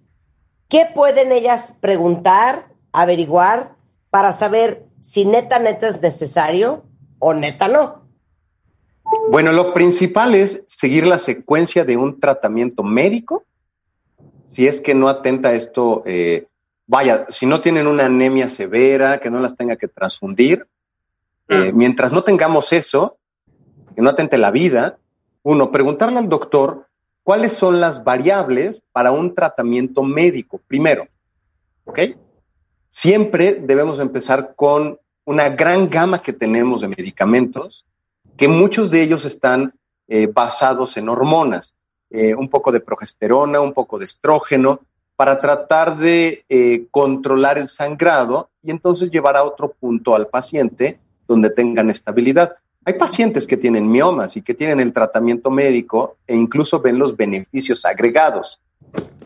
¿qué 0.70 0.88
pueden 0.94 1.32
ellas 1.32 1.78
preguntar, 1.82 2.68
averiguar, 2.92 3.76
para 4.10 4.32
saber 4.32 4.86
si 5.02 5.26
neta, 5.26 5.60
neta 5.60 5.88
es 5.88 6.02
necesario 6.02 6.86
o 7.20 7.34
neta 7.34 7.68
no? 7.68 8.06
Bueno, 9.30 9.52
lo 9.52 9.74
principal 9.74 10.36
es 10.36 10.62
seguir 10.66 11.06
la 11.06 11.18
secuencia 11.18 11.84
de 11.84 11.96
un 11.96 12.20
tratamiento 12.20 12.84
médico. 12.84 13.44
Si 14.56 14.68
es 14.68 14.80
que 14.80 14.96
no 14.96 15.10
atenta 15.10 15.54
esto, 15.54 16.02
eh, 16.06 16.48
vaya, 16.88 17.26
si 17.30 17.46
no 17.46 17.60
tienen 17.60 17.88
una 17.88 18.06
anemia 18.06 18.48
severa, 18.48 19.20
que 19.20 19.30
no 19.30 19.40
las 19.40 19.56
tenga 19.56 19.76
que 19.76 19.88
transfundir, 19.88 20.66
eh, 21.48 21.72
mientras 21.74 22.12
no 22.12 22.22
tengamos 22.22 22.72
eso, 22.74 23.18
que 23.96 24.02
no 24.02 24.10
atente 24.10 24.38
la 24.38 24.52
vida, 24.52 24.98
uno, 25.44 25.72
preguntarle 25.72 26.18
al 26.18 26.28
doctor 26.28 26.88
cuáles 27.24 27.54
son 27.54 27.80
las 27.80 28.04
variables 28.04 28.82
para 28.92 29.12
un 29.12 29.34
tratamiento 29.34 30.04
médico, 30.04 30.60
primero, 30.68 31.08
¿ok? 31.86 32.00
Siempre 32.90 33.60
debemos 33.62 34.00
empezar 34.00 34.54
con 34.56 35.00
una 35.26 35.50
gran 35.50 35.88
gama 35.88 36.22
que 36.22 36.34
tenemos 36.34 36.82
de 36.82 36.88
medicamentos, 36.88 37.86
que 38.38 38.48
muchos 38.48 38.92
de 38.92 39.04
ellos 39.04 39.26
están 39.26 39.74
eh, 40.08 40.28
basados 40.28 40.98
en 40.98 41.10
hormonas, 41.10 41.74
eh, 42.10 42.36
un 42.36 42.50
poco 42.50 42.72
de 42.72 42.80
progesterona, 42.80 43.60
un 43.60 43.74
poco 43.74 43.98
de 43.98 44.06
estrógeno, 44.06 44.82
para 45.16 45.38
tratar 45.38 45.98
de 45.98 46.44
eh, 46.50 46.88
controlar 46.92 47.58
el 47.58 47.68
sangrado 47.68 48.50
y 48.62 48.72
entonces 48.72 49.10
llevar 49.12 49.38
a 49.38 49.44
otro 49.44 49.74
punto 49.80 50.16
al 50.16 50.28
paciente 50.28 51.00
donde 51.28 51.50
tengan 51.50 51.90
estabilidad. 51.90 52.56
Hay 52.84 52.94
pacientes 52.94 53.46
que 53.46 53.58
tienen 53.58 53.90
miomas 53.90 54.36
y 54.36 54.42
que 54.42 54.54
tienen 54.54 54.80
el 54.80 54.94
tratamiento 54.94 55.50
médico 55.50 56.18
e 56.28 56.36
incluso 56.36 56.80
ven 56.80 57.00
los 57.00 57.16
beneficios 57.16 57.84
agregados. 57.84 58.60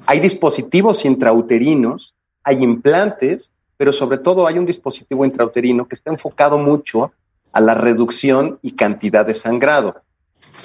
Hay 0.05 0.19
dispositivos 0.19 1.03
intrauterinos, 1.03 2.13
hay 2.43 2.63
implantes, 2.63 3.49
pero 3.75 3.91
sobre 3.91 4.19
todo 4.19 4.47
hay 4.47 4.57
un 4.57 4.65
dispositivo 4.65 5.25
intrauterino 5.25 5.87
que 5.87 5.95
está 5.95 6.11
enfocado 6.11 6.57
mucho 6.57 7.11
a 7.51 7.59
la 7.59 7.73
reducción 7.73 8.59
y 8.61 8.75
cantidad 8.75 9.25
de 9.25 9.33
sangrado. 9.33 9.95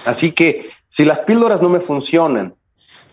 Así 0.06 0.32
que 0.32 0.66
si 0.88 1.04
las 1.04 1.20
píldoras 1.20 1.60
no 1.60 1.68
me 1.68 1.80
funcionan, 1.80 2.54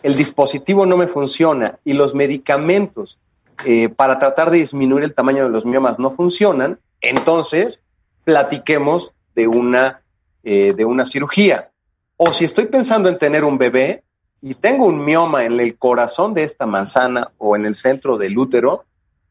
el 0.04 0.16
dispositivo 0.16 0.86
no 0.86 0.98
me 0.98 1.08
funciona 1.08 1.80
y 1.86 1.94
los 1.94 2.14
medicamentos 2.14 3.18
eh, 3.66 3.90
para 3.90 4.18
tratar 4.18 4.50
de 4.50 4.58
disminuir 4.58 5.04
el 5.04 5.14
tamaño 5.14 5.44
de 5.44 5.50
los 5.50 5.66
miomas 5.66 6.00
no 6.00 6.12
funcionan, 6.12 6.80
entonces 7.00 7.80
platiquemos 8.24 9.12
de 9.36 9.48
una, 9.48 10.02
eh, 10.44 10.74
de 10.74 10.86
una 10.86 11.04
cirugía. 11.04 11.70
O 12.18 12.32
si 12.32 12.44
estoy 12.44 12.68
pensando 12.68 13.10
en 13.10 13.18
tener 13.18 13.44
un 13.44 13.58
bebé 13.58 14.04
y 14.42 14.56
tengo 14.56 14.86
un 14.86 15.04
mioma 15.04 15.46
en 15.46 15.60
el 15.60 15.78
corazón 15.78 16.34
de 16.34 16.44
esta 16.44 16.66
manzana 16.66 17.32
o 17.38 17.56
en 17.56 17.66
el 17.66 17.76
centro 17.76 18.18
del 18.18 18.38
útero, 18.38 18.86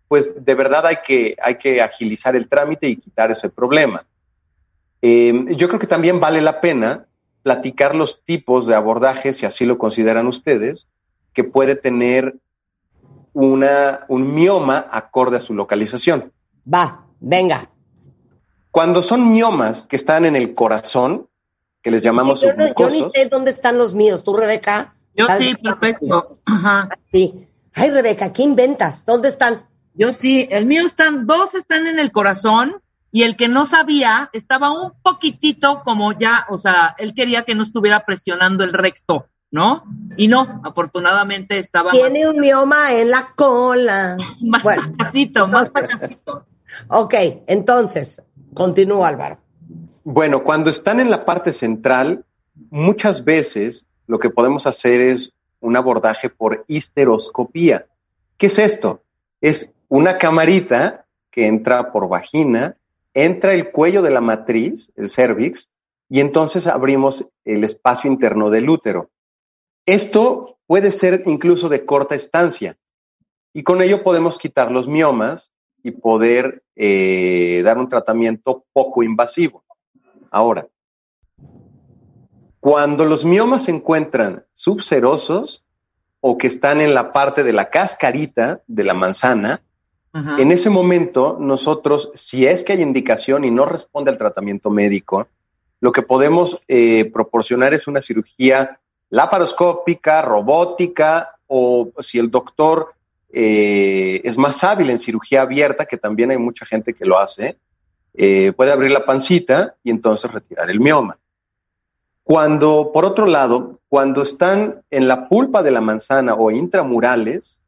pues 0.07 0.29
de 0.37 0.55
verdad 0.55 0.87
hay 0.87 0.97
que, 1.05 1.37
hay 1.41 1.57
que 1.57 1.81
agilizar 1.81 2.35
el 2.37 2.49
trámite 2.49 2.89
y 2.89 2.97
quitar 2.97 3.31
ese 3.31 3.49
problema. 3.49 4.05
Eh, 5.03 5.33
yo 5.57 5.69
creo 5.69 5.81
que 5.81 5.87
también 5.87 6.21
vale 6.21 6.41
la 6.41 6.61
pena 6.61 7.07
platicar 7.43 7.95
los 7.95 8.23
tipos 8.25 8.67
de 8.67 8.75
abordajes, 8.75 9.37
si 9.37 9.47
así 9.47 9.65
lo 9.65 9.79
consideran 9.79 10.27
ustedes, 10.27 10.87
que 11.35 11.45
puede 11.45 11.77
tener 11.77 12.37
una, 13.33 14.01
un 14.09 14.35
mioma 14.35 14.87
acorde 14.91 15.37
a 15.37 15.41
su 15.41 15.55
localización. 15.55 16.33
Va, 16.73 17.05
venga. 17.21 17.71
Cuando 18.71 19.01
son 19.01 19.29
miomas 19.31 19.83
que 19.83 19.97
están 19.97 20.25
en 20.25 20.37
el 20.37 20.55
corazón, 20.55 21.29
que 21.83 21.91
les 21.91 22.03
llamamos 22.03 22.41
yo, 22.41 22.53
no- 22.55 22.75
yo 22.77 22.91
ni 22.91 23.01
sé 23.13 23.29
dónde 23.31 23.51
están 23.51 23.79
los 23.79 23.95
míos. 23.95 24.23
¿Tú, 24.23 24.37
Rebeca? 24.37 24.95
Yo 25.15 25.27
¿Sabes 25.27 25.49
sí, 25.49 25.55
perfecto. 25.57 26.27
Ajá. 26.45 26.89
Sí. 27.13 27.47
Ay, 27.73 27.91
Rebeca, 27.91 28.33
¿qué 28.33 28.43
inventas? 28.43 29.07
¿Dónde 29.07 29.29
están? 29.29 29.67
Yo 29.95 30.13
sí, 30.13 30.47
el 30.51 30.67
mío 30.67 30.87
están, 30.87 31.27
dos 31.27 31.55
están 31.55 31.87
en 31.87 31.99
el 31.99 32.13
corazón 32.13 32.77
y 33.13 33.23
el 33.25 33.37
que 33.37 33.49
no 33.49 33.67
sabía 33.67 34.31
estaba 34.33 34.71
un 34.71 34.93
poquitito 35.03 35.83
como 35.85 36.13
ya, 36.19 36.47
o 36.49 36.59
sea, 36.59 36.95
él 36.99 37.15
quería 37.15 37.45
que 37.45 37.55
no 37.55 37.63
estuviera 37.63 38.05
presionando 38.05 38.63
el 38.65 38.73
recto, 38.73 39.27
¿no? 39.51 39.85
Y 40.17 40.29
no, 40.29 40.61
afortunadamente 40.65 41.59
estaba 41.59 41.91
Tiene 41.91 42.29
un 42.29 42.39
mioma 42.39 42.93
en 42.93 43.11
la 43.11 43.29
cola. 43.35 44.17
más, 44.19 44.37
más 44.43 44.63
Bueno, 44.63 44.83
pasito, 44.97 45.49
más 45.49 45.69
pasito. 45.71 46.47
ok, 46.89 47.15
entonces, 47.47 48.23
continúa, 48.55 49.09
Álvaro. 49.09 49.39
Bueno, 50.05 50.43
cuando 50.45 50.71
están 50.71 51.01
en 51.01 51.11
la 51.11 51.25
parte 51.25 51.51
central, 51.51 52.25
muchas 52.71 53.25
veces 53.25 53.85
lo 54.07 54.19
que 54.19 54.31
podemos 54.31 54.67
hacer 54.67 55.01
es 55.01 55.31
un 55.61 55.77
abordaje 55.77 56.31
por 56.31 56.65
histeroscopía. 56.69 57.87
¿Qué 58.39 58.47
es 58.47 58.59
esto? 58.59 59.03
Es 59.41 59.69
una 59.89 60.17
camarita 60.17 61.05
que 61.31 61.47
entra 61.47 61.93
por 61.93 62.09
vagina, 62.09 62.77
entra 63.15 63.53
el 63.53 63.71
cuello 63.71 64.03
de 64.03 64.11
la 64.11 64.21
matriz, 64.21 64.91
el 64.97 65.09
cervix, 65.09 65.69
y 66.09 66.21
entonces 66.21 66.67
abrimos 66.67 67.25
el 67.45 67.65
espacio 67.65 68.11
interno 68.11 68.51
del 68.51 68.69
útero. 68.69 69.11
Esto 69.87 70.59
puede 70.67 70.91
ser 70.91 71.23
incluso 71.27 71.69
de 71.69 71.85
corta 71.85 72.15
estancia. 72.15 72.77
Y 73.53 73.63
con 73.63 73.83
ello 73.83 74.03
podemos 74.03 74.37
quitar 74.37 74.71
los 74.71 74.87
miomas 74.87 75.51
y 75.83 75.93
poder 75.93 76.63
eh, 76.77 77.63
dar 77.65 77.79
un 77.79 77.89
tratamiento 77.89 78.65
poco 78.73 79.03
invasivo. 79.03 79.65
Ahora, 80.31 80.69
cuando 82.61 83.05
los 83.05 83.25
miomas 83.25 83.65
se 83.65 83.71
encuentran 83.71 84.45
subserosos 84.53 85.65
o 86.21 86.37
que 86.37 86.47
están 86.47 86.81
en 86.81 86.93
la 86.93 87.11
parte 87.11 87.43
de 87.43 87.53
la 87.53 87.71
cascarita 87.71 88.61
de 88.67 88.85
la 88.85 88.95
manzana, 88.95 89.63
en 90.13 90.51
ese 90.51 90.71
momento 90.71 91.37
nosotros, 91.39 92.11
si 92.15 92.45
es 92.45 92.63
que 92.63 92.73
hay 92.73 92.83
indicación 92.83 93.45
y 93.45 93.51
no 93.51 93.65
responde 93.65 94.11
al 94.11 94.19
tratamiento 94.19 94.69
médico, 94.69 95.29
lo 95.81 95.93
que 95.93 96.03
podemos 96.03 96.61
eh, 96.67 97.11
proporcionar 97.13 97.75
es 97.75 97.87
una 97.87 98.01
cirugía 98.01 98.81
laparoscópica, 99.09 100.23
robótica, 100.23 101.37
o 101.47 101.93
si 101.99 102.19
el 102.19 102.31
doctor 102.31 102.95
eh, 103.33 104.21
es 104.25 104.37
más 104.37 104.63
hábil 104.65 104.91
en 104.91 104.97
cirugía 104.97 105.43
abierta, 105.43 105.87
que 105.87 105.97
también 105.97 106.31
hay 106.31 106.39
mucha 106.39 106.67
gente 106.67 106.93
que 106.93 107.05
lo 107.05 107.19
hace, 107.19 107.57
eh, 108.15 108.53
puede 108.53 108.73
abrir 108.73 108.91
la 108.91 109.05
pancita 109.05 109.77
y 109.85 109.91
entonces 109.91 110.31
retirar 110.31 110.71
el 110.71 110.81
mioma. 110.81 111.19
Cuando, 112.25 112.91
por 112.93 113.05
otro 113.05 113.27
lado, 113.27 113.79
cuando 113.89 114.23
están 114.23 114.83
en 114.91 115.09
la 115.09 115.29
pulpa 115.29 115.63
de 115.63 115.71
la 115.71 115.81
manzana 115.81 116.35
o 116.35 116.51
intramurales, 116.51 117.59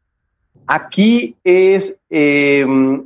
aquí 0.67 1.37
es, 1.45 1.95
eh, 2.11 2.65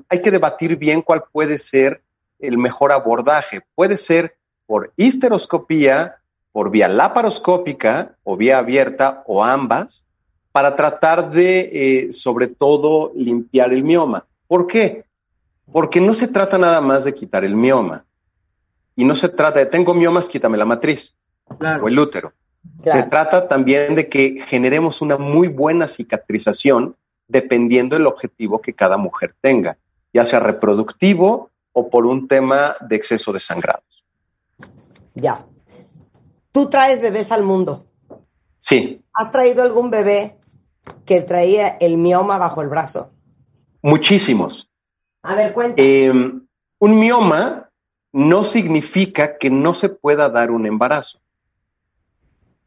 hay 0.09 0.21
que 0.21 0.31
debatir 0.31 0.77
bien 0.77 1.03
cuál 1.03 1.25
puede 1.33 1.57
ser 1.57 2.03
el 2.39 2.59
mejor 2.59 2.93
abordaje. 2.93 3.63
Puede 3.75 3.97
ser 3.97 4.37
por 4.67 4.93
histeroscopía, 4.97 6.17
por 6.53 6.71
vía 6.71 6.89
laparoscópica 6.89 8.17
o 8.25 8.37
vía 8.37 8.59
abierta 8.59 9.23
o 9.27 9.45
ambas, 9.45 10.03
para 10.53 10.75
tratar 10.75 11.31
de, 11.31 11.71
eh, 12.07 12.13
sobre 12.13 12.49
todo, 12.49 13.13
limpiar 13.15 13.73
el 13.73 13.85
mioma. 13.85 14.25
¿Por 14.47 14.67
qué? 14.67 15.05
Porque 15.71 16.01
no 16.01 16.13
se 16.13 16.29
trata 16.29 16.57
nada 16.57 16.81
más 16.81 17.05
de 17.05 17.13
quitar 17.13 17.45
el 17.45 17.55
mioma. 17.55 18.05
Y 18.95 19.05
no 19.05 19.13
se 19.13 19.29
trata 19.29 19.59
de, 19.59 19.67
tengo 19.67 19.93
miomas, 19.93 20.27
quítame 20.27 20.57
la 20.57 20.65
matriz 20.65 21.13
o 21.83 21.89
el 21.89 21.99
útero. 21.99 22.33
Se 22.83 23.03
trata 23.05 23.47
también 23.47 23.95
de 23.95 24.09
que 24.09 24.43
generemos 24.49 25.01
una 25.01 25.19
muy 25.19 25.49
buena 25.49 25.87
cicatrización 25.87 26.97
dependiendo 27.29 27.97
del 27.97 28.07
objetivo 28.07 28.61
que 28.61 28.73
cada 28.73 28.97
mujer 28.97 29.35
tenga, 29.41 29.77
ya 30.13 30.25
sea 30.25 30.41
reproductivo 30.41 31.51
o 31.73 31.91
por 31.91 32.07
un 32.07 32.27
tema 32.27 32.77
de 32.81 32.97
exceso 32.97 33.33
de 33.33 33.39
sangrados. 33.39 34.05
Ya. 35.15 35.45
Tú 36.53 36.71
traes 36.71 37.03
bebés 37.03 37.33
al 37.33 37.43
mundo. 37.43 37.87
Sí. 38.59 39.03
¿Has 39.13 39.31
traído 39.31 39.63
algún 39.63 39.91
bebé 39.91 40.37
que 41.05 41.21
traía 41.21 41.77
el 41.81 41.99
mioma 41.99 42.39
bajo 42.39 42.63
el 42.63 42.69
brazo? 42.69 43.11
Muchísimos. 43.83 44.69
A 45.23 45.35
ver, 45.35 45.53
cuenta. 45.53 45.83
Em, 45.83 46.47
un 46.79 46.99
mioma 46.99 47.71
no 48.13 48.43
significa 48.43 49.37
que 49.39 49.51
no 49.51 49.73
se 49.73 49.89
pueda 49.89 50.29
dar 50.29 50.51
un 50.51 50.67
embarazo. 50.67 51.19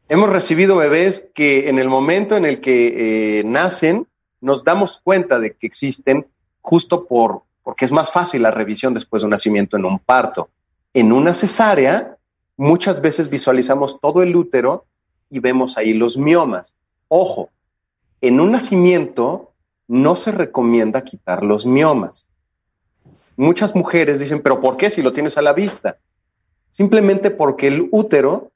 Hemos 0.08 0.30
recibido 0.30 0.76
bebés 0.76 1.22
que 1.34 1.68
en 1.68 1.78
el 1.78 1.88
momento 1.88 2.36
en 2.36 2.44
el 2.44 2.60
que 2.60 3.40
eh, 3.40 3.44
nacen 3.44 4.06
nos 4.40 4.64
damos 4.64 5.00
cuenta 5.02 5.38
de 5.38 5.52
que 5.52 5.66
existen 5.66 6.26
justo 6.62 7.06
por 7.06 7.42
porque 7.62 7.84
es 7.84 7.90
más 7.90 8.10
fácil 8.10 8.42
la 8.42 8.50
revisión 8.50 8.94
después 8.94 9.20
de 9.20 9.26
un 9.26 9.30
nacimiento 9.30 9.76
en 9.76 9.84
un 9.84 9.98
parto. 9.98 10.48
En 10.94 11.12
una 11.12 11.32
cesárea, 11.32 12.16
muchas 12.56 13.00
veces 13.00 13.28
visualizamos 13.28 14.00
todo 14.00 14.22
el 14.22 14.34
útero 14.34 14.86
y 15.28 15.38
vemos 15.38 15.76
ahí 15.76 15.94
los 15.94 16.16
miomas. 16.16 16.72
Ojo, 17.08 17.50
en 18.20 18.40
un 18.40 18.50
nacimiento 18.50 19.52
no 19.86 20.14
se 20.14 20.32
recomienda 20.32 21.04
quitar 21.04 21.44
los 21.44 21.64
miomas. 21.64 22.24
Muchas 23.36 23.74
mujeres 23.74 24.18
dicen, 24.18 24.42
pero 24.42 24.60
¿por 24.60 24.76
qué 24.76 24.90
si 24.90 25.02
lo 25.02 25.12
tienes 25.12 25.36
a 25.38 25.42
la 25.42 25.52
vista? 25.52 25.96
Simplemente 26.70 27.30
porque 27.30 27.68
el 27.68 27.88
útero 27.90 28.50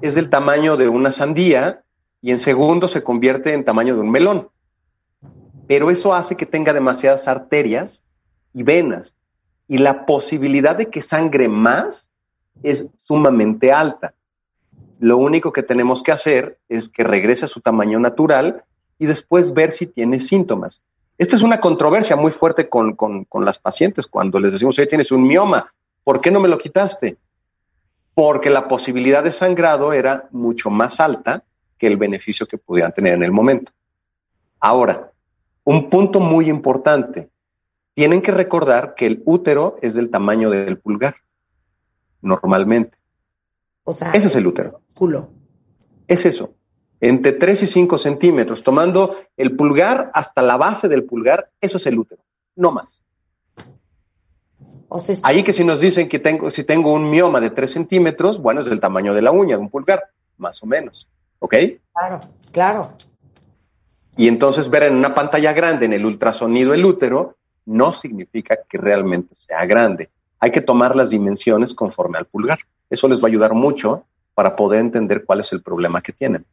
es 0.00 0.14
del 0.14 0.30
tamaño 0.30 0.76
de 0.76 0.88
una 0.88 1.10
sandía 1.10 1.82
y 2.20 2.30
en 2.30 2.38
segundos 2.38 2.90
se 2.90 3.02
convierte 3.02 3.52
en 3.52 3.64
tamaño 3.64 3.94
de 3.94 4.00
un 4.00 4.10
melón. 4.10 4.48
Pero 5.66 5.90
eso 5.90 6.12
hace 6.14 6.34
que 6.36 6.46
tenga 6.46 6.72
demasiadas 6.72 7.26
arterias 7.26 8.02
y 8.52 8.62
venas 8.62 9.14
y 9.68 9.78
la 9.78 10.04
posibilidad 10.04 10.76
de 10.76 10.90
que 10.90 11.00
sangre 11.00 11.48
más 11.48 12.08
es 12.62 12.86
sumamente 12.96 13.72
alta. 13.72 14.14
Lo 14.98 15.16
único 15.16 15.52
que 15.52 15.62
tenemos 15.62 16.02
que 16.02 16.12
hacer 16.12 16.58
es 16.68 16.88
que 16.88 17.02
regrese 17.02 17.46
a 17.46 17.48
su 17.48 17.60
tamaño 17.60 17.98
natural 17.98 18.64
y 18.98 19.06
después 19.06 19.52
ver 19.52 19.72
si 19.72 19.86
tiene 19.86 20.18
síntomas. 20.18 20.80
Esta 21.18 21.36
es 21.36 21.42
una 21.42 21.58
controversia 21.58 22.16
muy 22.16 22.32
fuerte 22.32 22.68
con, 22.68 22.96
las 23.44 23.58
pacientes 23.58 24.06
cuando 24.06 24.38
les 24.38 24.52
decimos, 24.52 24.78
oye, 24.78 24.88
tienes 24.88 25.10
un 25.12 25.22
mioma, 25.22 25.72
¿por 26.04 26.20
qué 26.20 26.30
no 26.30 26.40
me 26.40 26.48
lo 26.48 26.58
quitaste? 26.58 27.16
Porque 28.12 28.50
la 28.50 28.68
posibilidad 28.68 29.22
de 29.22 29.30
sangrado 29.30 29.92
era 29.92 30.28
mucho 30.32 30.68
más 30.68 31.00
alta 31.00 31.44
que 31.78 31.86
el 31.86 31.96
beneficio 31.96 32.46
que 32.46 32.58
pudieran 32.58 32.92
tener 32.92 33.14
en 33.14 33.22
el 33.22 33.32
momento. 33.32 33.72
Ahora, 34.60 35.11
un 35.64 35.90
punto 35.90 36.20
muy 36.20 36.48
importante, 36.48 37.30
tienen 37.94 38.22
que 38.22 38.32
recordar 38.32 38.94
que 38.94 39.06
el 39.06 39.22
útero 39.24 39.76
es 39.82 39.94
del 39.94 40.10
tamaño 40.10 40.50
del 40.50 40.78
pulgar, 40.78 41.16
normalmente. 42.20 42.96
O 43.84 43.92
sea, 43.92 44.10
ese 44.12 44.26
es 44.26 44.34
el 44.34 44.46
útero. 44.46 44.80
Culo. 44.94 45.28
Es 46.06 46.24
eso 46.24 46.54
entre 47.02 47.32
3 47.32 47.62
y 47.62 47.66
5 47.66 47.96
centímetros, 47.98 48.62
tomando 48.62 49.16
el 49.36 49.56
pulgar 49.56 50.12
hasta 50.14 50.40
la 50.40 50.56
base 50.56 50.86
del 50.86 51.04
pulgar, 51.04 51.50
eso 51.60 51.76
es 51.76 51.86
el 51.86 51.98
útero, 51.98 52.22
no 52.54 52.70
más. 52.70 52.96
Ahí 55.24 55.42
que 55.42 55.52
si 55.52 55.64
nos 55.64 55.80
dicen 55.80 56.08
que 56.08 56.20
tengo, 56.20 56.48
si 56.48 56.62
tengo 56.62 56.92
un 56.92 57.10
mioma 57.10 57.40
de 57.40 57.50
3 57.50 57.70
centímetros, 57.70 58.40
bueno, 58.40 58.60
es 58.60 58.66
del 58.66 58.78
tamaño 58.78 59.14
de 59.14 59.22
la 59.22 59.32
uña, 59.32 59.56
de 59.56 59.62
un 59.62 59.68
pulgar, 59.68 60.00
más 60.38 60.62
o 60.62 60.66
menos. 60.66 61.08
¿Ok? 61.40 61.54
Claro, 61.92 62.20
claro. 62.52 62.88
Y 64.16 64.28
entonces 64.28 64.68
ver 64.68 64.84
en 64.84 64.96
una 64.96 65.14
pantalla 65.14 65.52
grande 65.52 65.86
en 65.86 65.92
el 65.94 66.04
ultrasonido 66.04 66.74
el 66.74 66.84
útero 66.84 67.36
no 67.64 67.92
significa 67.92 68.58
que 68.68 68.78
realmente 68.78 69.34
sea 69.34 69.64
grande. 69.64 70.10
Hay 70.40 70.50
que 70.50 70.60
tomar 70.60 70.96
las 70.96 71.10
dimensiones 71.10 71.72
conforme 71.72 72.18
al 72.18 72.26
pulgar. 72.26 72.58
Eso 72.90 73.08
les 73.08 73.20
va 73.20 73.24
a 73.24 73.28
ayudar 73.28 73.54
mucho 73.54 74.04
para 74.34 74.56
poder 74.56 74.80
entender 74.80 75.24
cuál 75.24 75.40
es 75.40 75.52
el 75.52 75.62
problema 75.62 76.02
que 76.02 76.12
tienen. 76.12 76.44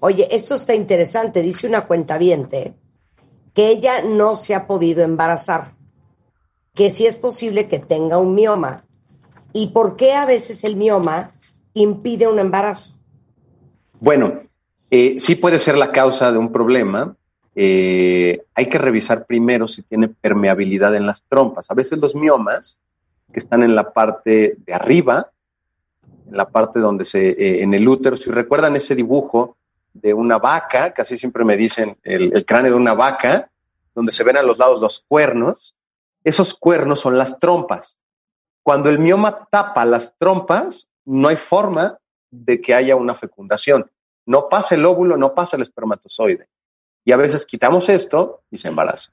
Oye, 0.00 0.28
esto 0.30 0.54
está 0.54 0.74
interesante, 0.74 1.40
dice 1.40 1.66
una 1.66 1.86
cuenta 1.86 2.18
que 2.18 3.68
ella 3.68 4.02
no 4.02 4.34
se 4.34 4.54
ha 4.54 4.66
podido 4.66 5.02
embarazar, 5.02 5.74
que 6.74 6.90
sí 6.90 7.06
es 7.06 7.16
posible 7.16 7.68
que 7.68 7.78
tenga 7.78 8.18
un 8.18 8.34
mioma. 8.34 8.84
¿Y 9.52 9.68
por 9.68 9.96
qué 9.96 10.12
a 10.14 10.26
veces 10.26 10.64
el 10.64 10.76
mioma 10.76 11.32
impide 11.74 12.26
un 12.26 12.38
embarazo? 12.38 12.94
Bueno, 14.00 14.42
eh, 14.94 15.16
sí 15.16 15.36
puede 15.36 15.56
ser 15.56 15.78
la 15.78 15.90
causa 15.90 16.30
de 16.30 16.36
un 16.36 16.52
problema. 16.52 17.16
Eh, 17.54 18.42
hay 18.54 18.68
que 18.68 18.76
revisar 18.76 19.24
primero 19.24 19.66
si 19.66 19.80
tiene 19.80 20.08
permeabilidad 20.08 20.94
en 20.94 21.06
las 21.06 21.22
trompas. 21.22 21.64
A 21.70 21.74
veces 21.74 21.98
los 21.98 22.14
miomas, 22.14 22.76
que 23.32 23.40
están 23.40 23.62
en 23.62 23.74
la 23.74 23.90
parte 23.90 24.56
de 24.58 24.74
arriba, 24.74 25.30
en 26.28 26.36
la 26.36 26.44
parte 26.44 26.78
donde 26.78 27.04
se, 27.04 27.30
eh, 27.30 27.62
en 27.62 27.72
el 27.72 27.88
útero, 27.88 28.16
si 28.16 28.28
recuerdan 28.28 28.76
ese 28.76 28.94
dibujo 28.94 29.56
de 29.94 30.12
una 30.12 30.36
vaca, 30.36 30.92
casi 30.92 31.16
siempre 31.16 31.42
me 31.42 31.56
dicen 31.56 31.96
el, 32.02 32.44
cráneo 32.44 32.72
de 32.72 32.76
una 32.76 32.92
vaca, 32.92 33.48
donde 33.94 34.12
se 34.12 34.22
ven 34.22 34.36
a 34.36 34.42
los 34.42 34.58
lados 34.58 34.78
los 34.78 35.02
cuernos, 35.08 35.74
esos 36.22 36.52
cuernos 36.52 37.00
son 37.00 37.16
las 37.16 37.38
trompas. 37.38 37.96
Cuando 38.62 38.90
el 38.90 38.98
mioma 38.98 39.48
tapa 39.50 39.86
las 39.86 40.12
trompas, 40.18 40.86
no 41.06 41.30
hay 41.30 41.36
forma 41.36 41.96
de 42.30 42.60
que 42.60 42.74
haya 42.74 42.94
una 42.94 43.14
fecundación. 43.14 43.86
No 44.26 44.48
pasa 44.48 44.74
el 44.74 44.84
óvulo, 44.84 45.16
no 45.16 45.34
pasa 45.34 45.56
el 45.56 45.62
espermatozoide. 45.62 46.48
Y 47.04 47.12
a 47.12 47.16
veces 47.16 47.44
quitamos 47.44 47.88
esto 47.88 48.42
y 48.50 48.58
se 48.58 48.68
embaraza. 48.68 49.10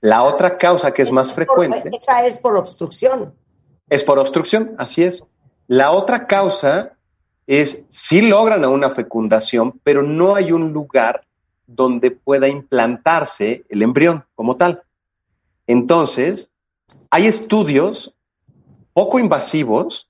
La 0.00 0.22
otra 0.22 0.58
causa 0.58 0.92
que 0.92 1.02
es 1.02 1.12
más 1.12 1.32
frecuente. 1.32 1.90
Esa 1.92 2.24
es 2.26 2.38
por 2.38 2.56
obstrucción. 2.56 3.34
Es 3.88 4.02
por 4.02 4.18
obstrucción, 4.18 4.74
así 4.78 5.02
es. 5.02 5.22
La 5.66 5.92
otra 5.92 6.26
causa 6.26 6.96
es 7.46 7.82
si 7.88 8.20
logran 8.20 8.64
a 8.64 8.68
una 8.68 8.94
fecundación, 8.94 9.80
pero 9.82 10.02
no 10.02 10.34
hay 10.34 10.52
un 10.52 10.72
lugar 10.72 11.24
donde 11.66 12.10
pueda 12.10 12.48
implantarse 12.48 13.64
el 13.68 13.82
embrión 13.82 14.24
como 14.34 14.56
tal. 14.56 14.82
Entonces, 15.66 16.48
hay 17.10 17.26
estudios 17.26 18.12
poco 18.92 19.18
invasivos 19.18 20.07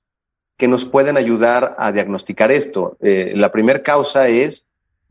que 0.59 0.67
nos 0.67 0.83
pueden 0.83 1.17
ayudar 1.17 1.75
a 1.79 1.89
diagnosticar 1.93 2.51
esto. 2.51 2.97
Eh, 2.99 3.31
la 3.33 3.49
primera 3.49 3.81
causa 3.81 4.27
es, 4.27 4.65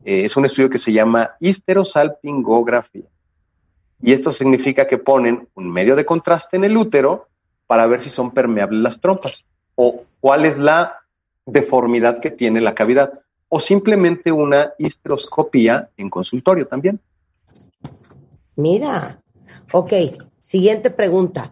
eh, 0.05 0.21
es 0.23 0.37
un 0.37 0.45
estudio 0.45 0.69
que 0.69 0.77
se 0.77 0.93
llama 0.93 1.31
histerosalpingografía. 1.39 3.07
Y 3.99 4.11
esto 4.11 4.29
significa 4.29 4.85
que 4.87 4.99
ponen 4.99 5.47
un 5.55 5.71
medio 5.71 5.95
de 5.95 6.05
contraste 6.05 6.55
en 6.55 6.65
el 6.65 6.77
útero 6.77 7.27
para 7.65 7.87
ver 7.87 7.99
si 7.99 8.09
son 8.09 8.29
permeables 8.29 8.79
las 8.79 9.01
trompas 9.01 9.43
o 9.73 10.03
cuál 10.19 10.45
es 10.45 10.55
la 10.59 10.97
deformidad 11.45 12.21
que 12.21 12.31
tiene 12.31 12.61
la 12.61 12.75
cavidad. 12.75 13.11
o 13.51 13.59
simplemente 13.59 14.31
una 14.31 14.73
histeroscopía 14.77 15.89
en 15.97 16.11
consultorio 16.11 16.67
también. 16.67 16.99
Mira, 18.55 19.23
ok, 19.73 19.91
siguiente 20.39 20.91
pregunta. 20.91 21.51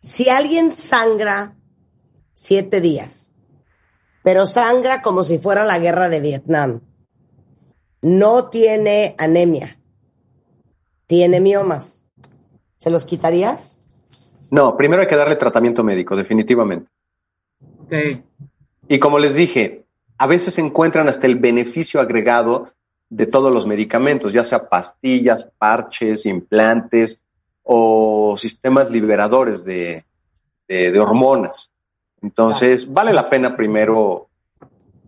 Si 0.00 0.28
alguien 0.28 0.70
sangra 0.70 1.56
siete 2.34 2.80
días, 2.80 3.32
pero 4.22 4.46
sangra 4.46 5.02
como 5.02 5.22
si 5.24 5.38
fuera 5.38 5.64
la 5.64 5.78
guerra 5.78 6.08
de 6.08 6.20
Vietnam, 6.20 6.80
no 8.02 8.50
tiene 8.50 9.14
anemia, 9.18 9.78
tiene 11.06 11.40
miomas, 11.40 12.04
¿se 12.78 12.90
los 12.90 13.04
quitarías? 13.04 13.80
No, 14.50 14.76
primero 14.76 15.02
hay 15.02 15.08
que 15.08 15.16
darle 15.16 15.36
tratamiento 15.36 15.82
médico, 15.82 16.14
definitivamente. 16.16 16.90
Ok. 17.84 17.92
Y 18.88 18.98
como 18.98 19.18
les 19.18 19.34
dije, 19.34 19.84
a 20.18 20.26
veces 20.26 20.58
encuentran 20.58 21.08
hasta 21.08 21.26
el 21.26 21.36
beneficio 21.38 22.00
agregado 22.00 22.70
de 23.08 23.26
todos 23.26 23.52
los 23.52 23.66
medicamentos, 23.66 24.32
ya 24.32 24.42
sea 24.42 24.68
pastillas, 24.68 25.44
parches, 25.58 26.26
implantes 26.26 27.18
o 27.62 28.36
sistemas 28.36 28.90
liberadores 28.90 29.64
de, 29.64 30.04
de- 30.68 30.90
de 30.92 31.00
hormonas. 31.00 31.70
Entonces, 32.24 32.90
vale 32.90 33.12
la 33.12 33.28
pena 33.28 33.54
primero, 33.54 34.28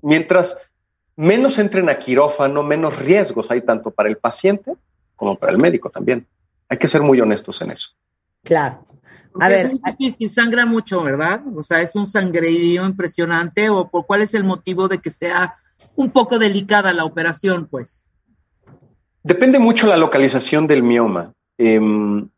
mientras 0.02 0.55
menos 1.16 1.57
entren 1.57 1.88
a 1.88 1.96
quirófano, 1.96 2.62
menos 2.62 2.94
riesgos 2.98 3.50
hay 3.50 3.62
tanto 3.62 3.90
para 3.90 4.11
el 4.11 4.18
paciente 4.18 4.74
como 5.16 5.37
para 5.37 5.52
el 5.52 5.59
médico 5.59 5.88
también. 5.88 6.26
Hay 6.68 6.76
que 6.76 6.87
ser 6.87 7.00
muy 7.00 7.18
honestos 7.18 7.59
en 7.62 7.70
eso. 7.70 7.88
Claro. 8.44 8.85
A 9.40 9.48
ver, 9.48 9.66
es 9.66 9.72
muy 9.72 9.81
difícil, 9.92 10.29
sangra 10.29 10.66
mucho, 10.66 11.02
¿verdad? 11.02 11.40
O 11.57 11.62
sea, 11.62 11.81
es 11.81 11.96
un 11.96 12.07
sangrerío 12.07 12.85
impresionante. 12.85 13.70
¿O 13.70 13.88
por 13.88 14.05
cuál 14.05 14.20
es 14.20 14.35
el 14.35 14.44
motivo 14.44 14.87
de 14.87 14.98
que 14.98 15.09
sea 15.09 15.57
un 15.94 16.11
poco 16.11 16.38
delicada 16.38 16.92
la 16.92 17.07
operación, 17.07 17.66
pues? 17.70 18.05
Depende 19.22 19.59
mucho 19.59 19.87
la 19.87 19.96
localización 19.96 20.66
del 20.66 20.83
mioma. 20.83 21.33
Em, 21.57 22.29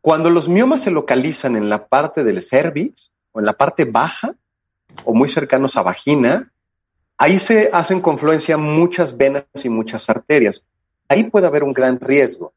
cuando 0.00 0.30
los 0.30 0.48
miomas 0.48 0.80
se 0.80 0.90
localizan 0.90 1.54
en 1.54 1.68
la 1.68 1.86
parte 1.86 2.24
del 2.24 2.40
cervix 2.40 3.12
o 3.32 3.40
en 3.40 3.46
la 3.46 3.52
parte 3.52 3.84
baja 3.84 4.34
o 5.04 5.14
muy 5.14 5.28
cercanos 5.28 5.76
a 5.76 5.82
vagina, 5.82 6.50
ahí 7.16 7.38
se 7.38 7.70
hacen 7.72 8.00
confluencia 8.00 8.56
muchas 8.56 9.16
venas 9.16 9.44
y 9.62 9.68
muchas 9.68 10.08
arterias. 10.08 10.62
Ahí 11.08 11.24
puede 11.24 11.46
haber 11.46 11.64
un 11.64 11.72
gran 11.72 12.00
riesgo. 12.00 12.52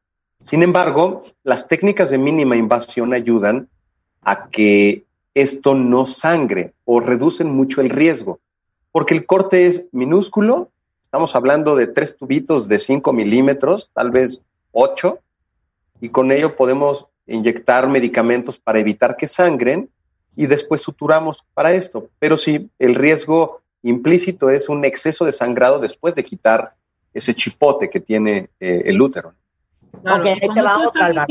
Sin 0.49 0.61
embargo, 0.61 1.23
las 1.43 1.67
técnicas 1.67 2.09
de 2.09 2.17
mínima 2.17 2.55
invasión 2.55 3.13
ayudan 3.13 3.69
a 4.21 4.49
que 4.49 5.05
esto 5.33 5.73
no 5.73 6.05
sangre 6.05 6.73
o 6.85 6.99
reducen 6.99 7.49
mucho 7.49 7.81
el 7.81 7.89
riesgo, 7.89 8.39
porque 8.91 9.15
el 9.15 9.25
corte 9.25 9.65
es 9.65 9.81
minúsculo, 9.91 10.69
estamos 11.05 11.33
hablando 11.35 11.75
de 11.75 11.87
tres 11.87 12.15
tubitos 12.17 12.67
de 12.67 12.77
5 12.77 13.13
milímetros, 13.13 13.89
tal 13.93 14.11
vez 14.11 14.39
8, 14.71 15.19
y 16.01 16.09
con 16.09 16.31
ello 16.31 16.55
podemos 16.55 17.05
inyectar 17.25 17.87
medicamentos 17.87 18.57
para 18.57 18.79
evitar 18.79 19.15
que 19.15 19.25
sangren 19.25 19.89
y 20.35 20.47
después 20.47 20.81
suturamos 20.81 21.43
para 21.53 21.73
esto. 21.73 22.09
Pero 22.19 22.37
sí, 22.37 22.69
el 22.79 22.95
riesgo 22.95 23.61
implícito 23.81 24.49
es 24.49 24.69
un 24.69 24.85
exceso 24.85 25.25
de 25.25 25.31
sangrado 25.31 25.79
después 25.79 26.15
de 26.15 26.23
quitar 26.23 26.73
ese 27.13 27.33
chipote 27.33 27.89
que 27.89 27.99
tiene 27.99 28.49
eh, 28.59 28.83
el 28.85 29.01
útero. 29.01 29.33
Claro, 30.01 30.21
Ok, 30.21 30.27
ahí 30.27 30.49
te 30.53 30.61
va 30.61 30.87
otra, 30.87 31.27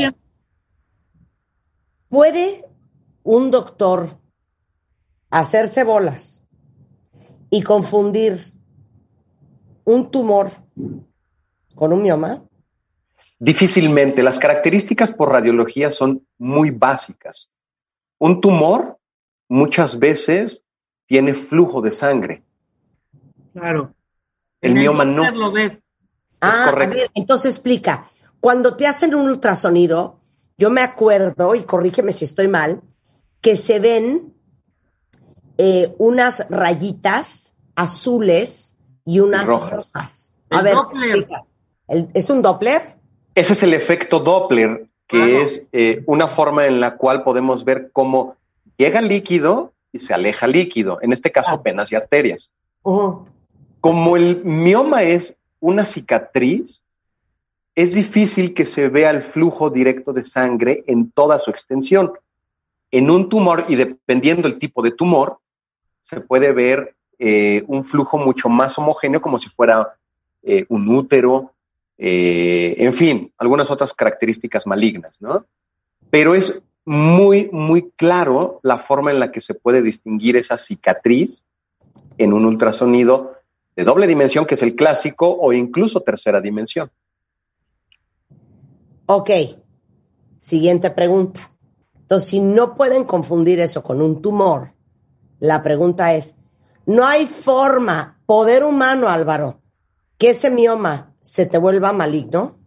¿puede 2.08 2.64
un 3.24 3.50
doctor 3.50 4.08
hacerse 5.30 5.82
bolas 5.82 6.44
y 7.50 7.62
confundir 7.62 8.38
un 9.84 10.10
tumor 10.10 10.50
con 11.74 11.92
un 11.92 12.02
mioma? 12.02 12.42
Difícilmente, 13.38 14.22
las 14.22 14.38
características 14.38 15.10
por 15.10 15.30
radiología 15.30 15.90
son 15.90 16.24
muy 16.38 16.70
básicas. 16.70 17.48
Un 18.24 18.40
tumor 18.40 18.98
muchas 19.48 19.98
veces 19.98 20.62
tiene 21.06 21.34
flujo 21.48 21.80
de 21.82 21.90
sangre. 21.90 22.44
Claro. 23.52 23.94
El 24.60 24.70
En 24.72 24.78
mioma 24.78 25.04
no. 25.04 25.28
Lo 25.32 25.50
ves. 25.50 25.90
Ah, 26.40 26.68
correcto. 26.70 26.94
a 26.94 26.96
ver, 26.98 27.10
entonces 27.14 27.54
explica. 27.56 28.08
Cuando 28.38 28.76
te 28.76 28.86
hacen 28.86 29.16
un 29.16 29.28
ultrasonido, 29.28 30.20
yo 30.56 30.70
me 30.70 30.82
acuerdo, 30.82 31.56
y 31.56 31.64
corrígeme 31.64 32.12
si 32.12 32.24
estoy 32.24 32.46
mal, 32.46 32.80
que 33.40 33.56
se 33.56 33.80
ven 33.80 34.32
eh, 35.58 35.92
unas 35.98 36.46
rayitas 36.48 37.56
azules 37.74 38.76
y 39.04 39.18
unas 39.18 39.48
Rojas. 39.48 39.70
rojas. 39.92 40.32
A 40.48 40.58
El 40.58 40.64
ver, 40.64 40.74
Doppler. 40.74 41.16
explica. 41.16 41.44
¿Es 42.14 42.30
un 42.30 42.40
Doppler? 42.40 42.98
Ese 43.34 43.52
es 43.54 43.62
el 43.64 43.74
efecto 43.74 44.20
Doppler, 44.20 44.88
que 45.12 45.42
es 45.42 45.60
eh, 45.72 46.02
una 46.06 46.28
forma 46.28 46.66
en 46.66 46.80
la 46.80 46.96
cual 46.96 47.22
podemos 47.22 47.64
ver 47.64 47.90
cómo 47.92 48.36
llega 48.78 49.02
líquido 49.02 49.72
y 49.92 49.98
se 49.98 50.14
aleja 50.14 50.46
líquido, 50.46 50.98
en 51.02 51.12
este 51.12 51.30
caso 51.30 51.50
Ah. 51.50 51.60
venas 51.62 51.92
y 51.92 51.96
arterias. 51.96 52.50
Como 52.82 54.16
el 54.16 54.42
mioma 54.42 55.02
es 55.02 55.34
una 55.60 55.84
cicatriz, 55.84 56.82
es 57.74 57.92
difícil 57.92 58.54
que 58.54 58.64
se 58.64 58.88
vea 58.88 59.10
el 59.10 59.24
flujo 59.24 59.68
directo 59.68 60.12
de 60.14 60.22
sangre 60.22 60.82
en 60.86 61.10
toda 61.10 61.36
su 61.36 61.50
extensión. 61.50 62.12
En 62.90 63.10
un 63.10 63.28
tumor, 63.28 63.64
y 63.68 63.76
dependiendo 63.76 64.48
el 64.48 64.56
tipo 64.56 64.82
de 64.82 64.92
tumor, 64.92 65.38
se 66.08 66.20
puede 66.20 66.52
ver 66.52 66.94
eh, 67.18 67.62
un 67.66 67.84
flujo 67.84 68.16
mucho 68.18 68.48
más 68.48 68.76
homogéneo 68.78 69.20
como 69.20 69.38
si 69.38 69.48
fuera 69.50 69.94
eh, 70.42 70.64
un 70.68 70.88
útero, 70.94 71.52
eh, 71.98 72.74
en 72.78 72.94
fin, 72.94 73.32
algunas 73.38 73.70
otras 73.70 73.92
características 73.92 74.66
malignas, 74.66 75.14
¿no? 75.20 75.46
Pero 76.10 76.34
es 76.34 76.52
muy, 76.84 77.48
muy 77.52 77.90
claro 77.96 78.60
la 78.62 78.80
forma 78.80 79.10
en 79.10 79.20
la 79.20 79.30
que 79.30 79.40
se 79.40 79.54
puede 79.54 79.82
distinguir 79.82 80.36
esa 80.36 80.56
cicatriz 80.56 81.44
en 82.18 82.32
un 82.32 82.44
ultrasonido 82.44 83.36
de 83.76 83.84
doble 83.84 84.06
dimensión, 84.06 84.44
que 84.44 84.54
es 84.54 84.62
el 84.62 84.74
clásico, 84.74 85.32
o 85.32 85.52
incluso 85.52 86.00
tercera 86.00 86.40
dimensión. 86.40 86.90
Ok. 89.06 89.30
Siguiente 90.40 90.90
pregunta. 90.90 91.52
Entonces, 91.94 92.28
si 92.28 92.40
no 92.40 92.74
pueden 92.74 93.04
confundir 93.04 93.60
eso 93.60 93.82
con 93.82 94.02
un 94.02 94.20
tumor, 94.20 94.72
la 95.38 95.62
pregunta 95.62 96.14
es, 96.14 96.36
¿no 96.84 97.06
hay 97.06 97.26
forma, 97.26 98.20
poder 98.26 98.64
humano, 98.64 99.08
Álvaro, 99.08 99.60
que 100.18 100.30
ese 100.30 100.50
mioma 100.50 101.11
se 101.22 101.46
te 101.46 101.58
vuelva 101.58 101.92
maligno? 101.92 102.58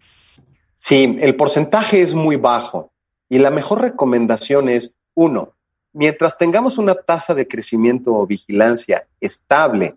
Sí, 0.77 1.17
el 1.19 1.35
porcentaje 1.35 2.01
es 2.01 2.13
muy 2.13 2.35
bajo 2.35 2.91
y 3.29 3.39
la 3.39 3.51
mejor 3.51 3.81
recomendación 3.81 4.69
es, 4.69 4.91
uno, 5.13 5.53
mientras 5.93 6.37
tengamos 6.37 6.77
una 6.77 6.95
tasa 6.95 7.33
de 7.33 7.47
crecimiento 7.47 8.13
o 8.13 8.27
vigilancia 8.27 9.07
estable 9.19 9.95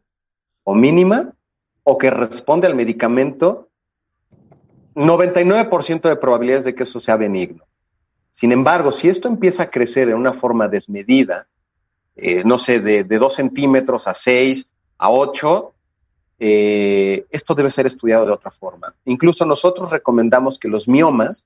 o 0.65 0.75
mínima, 0.75 1.33
o 1.83 1.97
que 1.97 2.11
responde 2.11 2.67
al 2.67 2.75
medicamento, 2.75 3.69
99% 4.95 6.09
de 6.09 6.17
probabilidades 6.17 6.65
de 6.65 6.75
que 6.75 6.83
eso 6.83 6.99
sea 6.99 7.17
benigno. 7.17 7.65
Sin 8.33 8.53
embargo, 8.53 8.91
si 8.91 9.09
esto 9.09 9.29
empieza 9.29 9.65
a 9.65 9.71
crecer 9.71 10.09
de 10.09 10.15
una 10.15 10.35
forma 10.35 10.69
desmedida, 10.69 11.47
eh, 12.15 12.43
no 12.45 12.59
sé, 12.59 12.81
de, 12.81 13.05
de 13.05 13.19
2 13.19 13.33
centímetros 13.33 14.07
a 14.07 14.13
6, 14.13 14.67
a 14.99 15.11
8, 15.11 15.75
eh, 16.39 17.27
esto 17.31 17.55
debe 17.55 17.71
ser 17.71 17.87
estudiado 17.87 18.27
de 18.27 18.33
otra 18.33 18.51
forma. 18.51 18.95
Incluso 19.05 19.45
nosotros 19.45 19.91
recomendamos 19.91 20.59
que 20.59 20.69
los 20.69 20.87
miomas 20.87 21.45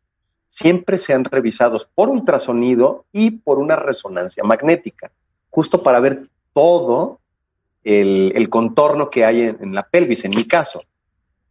siempre 0.49 0.99
sean 0.99 1.25
revisados 1.25 1.89
por 1.95 2.09
ultrasonido 2.09 3.07
y 3.13 3.31
por 3.31 3.59
una 3.59 3.77
resonancia 3.77 4.45
magnética, 4.45 5.11
justo 5.51 5.83
para 5.83 5.99
ver 5.99 6.29
todo 6.53 7.21
el, 7.85 8.49
contorno 8.51 9.11
que 9.11 9.25
hay 9.25 9.41
en, 9.41 9.57
en, 9.61 9.75
la 9.75 9.83
pelvis, 9.83 10.25
en 10.25 10.37
mi 10.37 10.47
caso, 10.47 10.83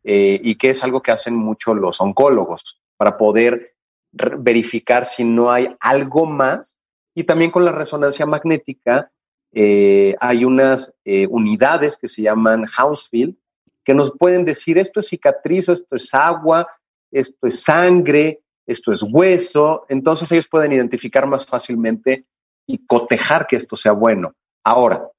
eh, 0.04 0.39
y 0.42 0.56
que 0.56 0.70
es 0.70 0.84
algo 0.84 1.02
que 1.02 1.12
hacen 1.12 1.36
mucho 1.36 1.74
los 1.74 2.00
oncólogos, 2.00 2.64
para 2.98 3.18
poder 3.18 3.74
verificar 4.12 5.06
si 5.06 5.24
no 5.24 5.52
hay 5.52 5.76
algo 5.80 6.26
más. 6.26 6.78
Y 7.14 7.24
también 7.24 7.52
con 7.52 7.66
la 7.66 7.72
resonancia 7.72 8.26
magnética 8.26 9.12
eh, 9.54 10.16
hay 10.20 10.45
unas 10.45 10.91
eh, 11.04 11.28
unidades 11.28 11.97
que 11.97 12.08
se 12.08 12.22
llaman 12.22 12.66
Hounsfield, 12.66 13.36
que 13.84 13.93
nos 13.93 14.12
pueden 14.18 14.45
decir 14.45 14.78
esto 14.78 14.99
es 14.99 15.08
cicatriz, 15.08 15.68
esto 15.68 15.95
es 15.95 16.10
agua, 16.14 16.68
esto 17.12 17.47
es 17.47 17.62
sangre, 17.62 18.41
esto 18.66 18.91
es 18.91 19.02
hueso. 19.02 19.86
Entonces 19.89 20.32
ellos 20.32 20.47
pueden 20.49 20.72
identificar 20.72 21.28
más 21.28 21.45
fácilmente 21.45 22.26
y 22.68 22.86
cotejar 22.86 23.47
que 23.47 23.58
esto 23.58 23.76
sea 23.76 23.91
bueno. 23.91 24.34
Ahora, 24.64 25.10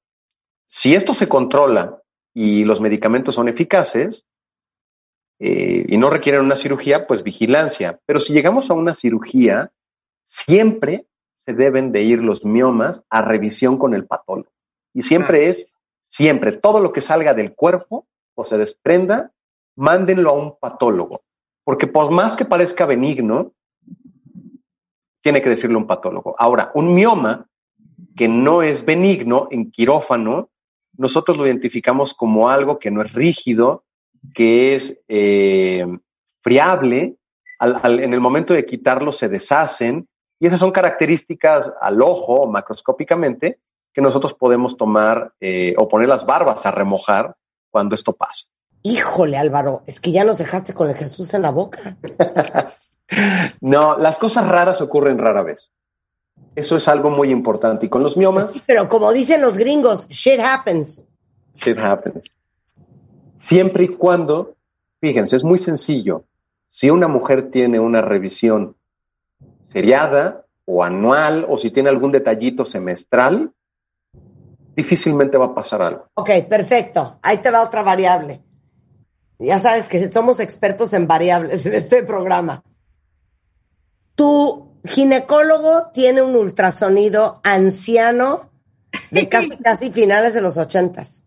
si 0.65 0.93
esto 0.93 1.13
se 1.13 1.27
controla 1.27 2.01
y 2.33 2.63
los 2.63 2.79
medicamentos 2.79 3.35
son 3.35 3.49
eficaces 3.49 4.23
eh, 5.39 5.85
y 5.87 5.97
no 5.97 6.09
requieren 6.09 6.41
una 6.41 6.55
cirugía, 6.55 7.05
pues 7.05 7.21
vigilancia. 7.21 7.99
Pero 8.05 8.19
si 8.19 8.33
llegamos 8.33 8.69
a 8.69 8.73
una 8.73 8.93
cirugía, 8.93 9.71
siempre 10.25 11.05
se 11.45 11.53
deben 11.53 11.91
de 11.91 12.03
ir 12.03 12.19
los 12.19 12.45
miomas 12.45 13.01
a 13.09 13.21
revisión 13.21 13.77
con 13.77 13.93
el 13.93 14.05
patólogo. 14.05 14.49
Y 14.93 15.01
siempre 15.01 15.47
es 15.47 15.73
Siempre, 16.15 16.51
todo 16.51 16.79
lo 16.79 16.93
que 16.93 17.01
salga 17.01 17.33
del 17.33 17.55
cuerpo 17.55 18.05
o 18.35 18.43
se 18.43 18.55
desprenda, 18.55 19.31
mándenlo 19.75 20.29
a 20.29 20.33
un 20.33 20.59
patólogo. 20.59 21.23
Porque 21.63 21.87
por 21.87 22.11
más 22.11 22.35
que 22.35 22.45
parezca 22.45 22.85
benigno, 22.85 23.53
tiene 25.23 25.41
que 25.41 25.49
decirlo 25.49 25.79
un 25.79 25.87
patólogo. 25.87 26.35
Ahora, 26.37 26.69
un 26.75 26.93
mioma 26.93 27.47
que 28.15 28.27
no 28.27 28.61
es 28.61 28.85
benigno 28.85 29.47
en 29.49 29.71
quirófano, 29.71 30.51
nosotros 30.95 31.35
lo 31.35 31.47
identificamos 31.47 32.13
como 32.13 32.47
algo 32.47 32.77
que 32.77 32.91
no 32.91 33.01
es 33.01 33.11
rígido, 33.11 33.83
que 34.35 34.75
es 34.75 34.95
eh, 35.07 35.83
friable, 36.41 37.15
en 37.59 38.13
el 38.13 38.19
momento 38.19 38.53
de 38.53 38.67
quitarlo 38.67 39.11
se 39.11 39.29
deshacen, 39.29 40.07
y 40.43 40.47
esas 40.47 40.59
son 40.59 40.71
características 40.71 41.71
al 41.79 42.01
ojo 42.01 42.47
macroscópicamente 42.47 43.59
que 43.93 44.01
nosotros 44.01 44.33
podemos 44.37 44.75
tomar 44.75 45.31
eh, 45.39 45.73
o 45.77 45.87
poner 45.87 46.09
las 46.09 46.25
barbas 46.25 46.65
a 46.65 46.71
remojar 46.71 47.37
cuando 47.71 47.95
esto 47.95 48.11
pasa. 48.11 48.43
Híjole, 48.81 49.37
Álvaro, 49.37 49.83
es 49.87 50.01
que 50.01 50.11
ya 50.11 50.25
nos 50.25 50.39
dejaste 50.39 50.73
con 50.73 50.89
el 50.89 50.97
Jesús 50.97 51.33
en 51.33 51.43
la 51.43 51.51
boca. 51.51 51.95
no, 53.61 53.97
las 53.97 54.17
cosas 54.17 54.45
raras 54.45 54.81
ocurren 54.81 55.17
rara 55.17 55.43
vez. 55.43 55.71
Eso 56.57 56.75
es 56.75 56.89
algo 56.89 57.09
muy 57.09 57.29
importante. 57.29 57.85
Y 57.85 57.89
con 57.89 58.03
los 58.03 58.17
miomas. 58.17 58.53
pero 58.67 58.89
como 58.89 59.13
dicen 59.13 59.39
los 59.39 59.57
gringos, 59.57 60.09
shit 60.09 60.41
happens. 60.41 61.07
Shit 61.55 61.77
happens. 61.77 62.29
Siempre 63.37 63.85
y 63.85 63.87
cuando, 63.95 64.57
fíjense, 64.99 65.37
es 65.37 65.43
muy 65.45 65.57
sencillo. 65.57 66.25
Si 66.69 66.89
una 66.89 67.07
mujer 67.07 67.49
tiene 67.49 67.79
una 67.79 68.01
revisión 68.01 68.75
seriada 69.73 70.45
o 70.65 70.83
anual, 70.83 71.45
o 71.49 71.57
si 71.57 71.71
tiene 71.71 71.89
algún 71.89 72.11
detallito 72.11 72.63
semestral, 72.63 73.51
difícilmente 74.75 75.37
va 75.37 75.47
a 75.47 75.55
pasar 75.55 75.81
algo. 75.81 76.07
Ok, 76.13 76.29
perfecto. 76.47 77.19
Ahí 77.21 77.39
te 77.39 77.51
va 77.51 77.63
otra 77.63 77.83
variable. 77.83 78.41
Ya 79.39 79.59
sabes 79.59 79.89
que 79.89 80.07
somos 80.09 80.39
expertos 80.39 80.93
en 80.93 81.07
variables 81.07 81.65
en 81.65 81.73
este 81.73 82.03
programa. 82.03 82.63
Tu 84.15 84.79
ginecólogo 84.85 85.91
tiene 85.93 86.21
un 86.21 86.35
ultrasonido 86.35 87.41
anciano 87.43 88.51
de 89.11 89.27
casi, 89.29 89.57
casi 89.57 89.91
finales 89.91 90.33
de 90.33 90.41
los 90.41 90.57
ochentas. 90.57 91.23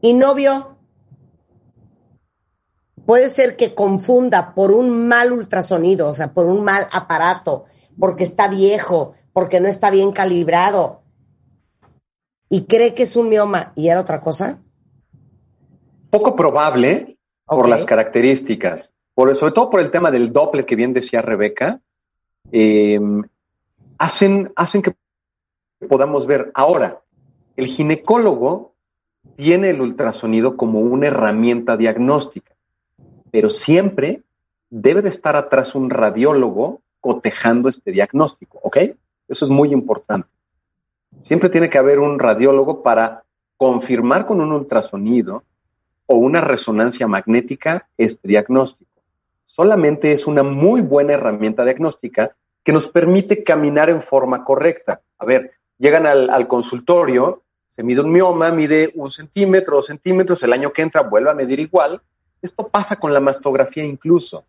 Y 0.00 0.14
novio, 0.14 0.78
puede 3.06 3.28
ser 3.28 3.56
que 3.56 3.74
confunda 3.74 4.54
por 4.54 4.72
un 4.72 5.08
mal 5.08 5.32
ultrasonido, 5.32 6.08
o 6.08 6.14
sea, 6.14 6.32
por 6.32 6.46
un 6.46 6.64
mal 6.64 6.88
aparato, 6.92 7.64
porque 7.98 8.24
está 8.24 8.48
viejo, 8.48 9.14
porque 9.32 9.60
no 9.60 9.68
está 9.68 9.90
bien 9.90 10.12
calibrado, 10.12 11.02
y 12.52 12.66
cree 12.66 12.92
que 12.92 13.04
es 13.04 13.16
un 13.16 13.30
mioma 13.30 13.72
y 13.74 13.88
era 13.88 13.98
otra 13.98 14.20
cosa? 14.20 14.60
Poco 16.10 16.36
probable 16.36 17.16
por 17.46 17.66
las 17.66 17.82
características, 17.82 18.92
por, 19.14 19.34
sobre 19.34 19.54
todo 19.54 19.70
por 19.70 19.80
el 19.80 19.90
tema 19.90 20.10
del 20.10 20.34
Doppler 20.34 20.66
que 20.66 20.76
bien 20.76 20.92
decía 20.92 21.22
Rebeca, 21.22 21.80
em, 22.50 23.22
hacen, 23.96 24.52
hacen 24.54 24.82
que 24.82 24.94
podamos 25.88 26.26
ver. 26.26 26.50
Ahora, 26.52 27.00
el 27.56 27.68
ginecólogo 27.68 28.74
tiene 29.36 29.70
el 29.70 29.80
ultrasonido 29.80 30.54
como 30.54 30.80
una 30.80 31.06
herramienta 31.06 31.78
diagnóstica, 31.78 32.51
pero 33.32 33.48
siempre 33.48 34.22
debe 34.70 35.02
de 35.02 35.08
estar 35.08 35.34
atrás 35.34 35.74
un 35.74 35.90
radiólogo 35.90 36.80
cotejando 37.00 37.68
este 37.68 37.90
diagnóstico, 37.90 38.60
¿ok? 38.62 38.76
Eso 39.26 39.44
es 39.44 39.50
muy 39.50 39.72
importante. 39.72 40.28
Siempre 41.20 41.48
tiene 41.48 41.68
que 41.68 41.78
haber 41.78 41.98
un 41.98 42.20
radiólogo 42.20 42.82
para 42.82 43.24
confirmar 43.56 44.24
con 44.26 44.40
un 44.40 44.52
ultrasonido 44.52 45.42
o 46.06 46.16
una 46.16 46.40
resonancia 46.40 47.08
magnética 47.08 47.88
este 47.96 48.28
diagnóstico. 48.28 48.90
Solamente 49.46 50.12
es 50.12 50.26
una 50.26 50.42
muy 50.42 50.80
buena 50.80 51.14
herramienta 51.14 51.64
diagnóstica 51.64 52.34
que 52.64 52.72
nos 52.72 52.86
permite 52.86 53.42
caminar 53.42 53.90
en 53.90 54.02
forma 54.02 54.44
correcta. 54.44 55.00
A 55.18 55.24
ver, 55.24 55.52
llegan 55.78 56.06
al, 56.06 56.46
consultorio, 56.46 57.42
se 57.74 57.82
mide 57.82 58.00
un 58.00 58.10
mioma, 58.10 58.50
mide 58.50 58.92
un 58.94 59.10
centímetro, 59.10 59.76
dos 59.76 59.86
centímetros, 59.86 60.42
el 60.42 60.52
año 60.52 60.72
que 60.72 60.82
entra 60.82 61.02
vuelve 61.02 61.30
a 61.30 61.34
medir 61.34 61.60
igual. 61.60 62.00
Esto 62.42 62.68
pasa 62.68 62.96
con 62.96 63.14
la 63.14 63.20
mastografía 63.20 63.84
incluso 63.84 64.44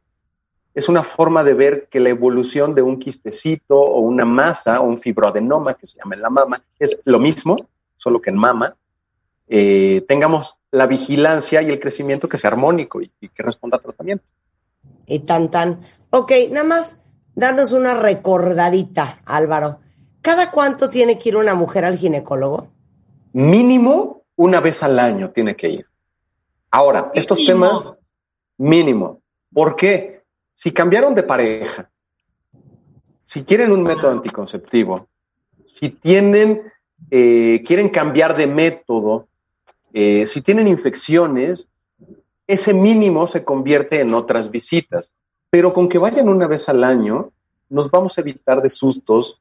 es 0.73 0.89
una 0.89 1.03
forma 1.03 1.43
de 1.43 1.53
ver 1.53 1.87
que 1.89 1.99
la 1.99 2.09
evolución 2.09 2.73
de 2.73 2.81
un 2.81 2.99
quistecito 2.99 3.79
o 3.79 3.99
una 3.99 4.25
masa 4.25 4.81
o 4.81 4.85
un 4.85 4.99
fibroadenoma, 4.99 5.75
que 5.75 5.85
se 5.85 5.97
llama 5.97 6.15
en 6.15 6.21
la 6.21 6.29
mama, 6.29 6.63
es 6.79 6.97
lo 7.05 7.19
mismo, 7.19 7.55
solo 7.95 8.19
que 8.19 8.31
en 8.31 8.37
mama, 8.37 8.75
eh, 9.47 10.03
tengamos 10.07 10.55
la 10.71 10.87
vigilancia 10.87 11.61
y 11.61 11.69
el 11.69 11.79
crecimiento 11.79 12.27
que 12.27 12.37
sea 12.37 12.49
armónico 12.49 13.01
y, 13.01 13.09
que 13.09 13.43
responda 13.43 13.77
al 13.77 13.83
tratamiento. 13.83 14.25
Y 15.05 15.19
tan 15.19 15.51
tan. 15.51 15.81
Ok, 16.09 16.31
nada 16.49 16.65
más 16.65 16.99
danos 17.35 17.71
una 17.71 17.93
recordadita, 17.93 19.21
Álvaro. 19.25 19.79
¿Cada 20.21 20.49
cuánto 20.49 20.89
tiene 20.89 21.19
que 21.19 21.29
ir 21.29 21.35
una 21.35 21.53
mujer 21.53 21.85
al 21.85 21.97
ginecólogo? 21.97 22.69
Mínimo 23.33 24.23
una 24.35 24.59
vez 24.59 24.81
al 24.81 24.97
año 24.97 25.29
tiene 25.29 25.55
que 25.55 25.69
ir. 25.69 25.85
Ahora, 26.75 27.11
estos 27.13 27.37
temas, 27.45 27.93
mínimo. 28.57 29.21
¿Por 29.53 29.75
qué? 29.75 30.23
Si 30.55 30.71
cambiaron 30.71 31.13
de 31.13 31.21
pareja, 31.21 31.91
si 33.25 33.43
quieren 33.43 33.71
un 33.71 33.83
método 33.83 34.09
anticonceptivo, 34.09 35.07
si 35.79 35.89
tienen, 35.89 36.63
eh, 37.11 37.61
quieren 37.63 37.89
cambiar 37.89 38.35
de 38.35 38.47
método, 38.47 39.27
eh, 39.93 40.25
si 40.25 40.41
tienen 40.41 40.65
infecciones, 40.65 41.67
ese 42.47 42.73
mínimo 42.73 43.27
se 43.27 43.43
convierte 43.43 44.01
en 44.01 44.15
otras 44.15 44.49
visitas. 44.49 45.11
Pero 45.51 45.75
con 45.75 45.87
que 45.87 45.99
vayan 45.99 46.27
una 46.27 46.47
vez 46.47 46.67
al 46.67 46.83
año, 46.83 47.29
nos 47.69 47.91
vamos 47.91 48.17
a 48.17 48.21
evitar 48.21 48.63
de 48.63 48.69
sustos. 48.69 49.39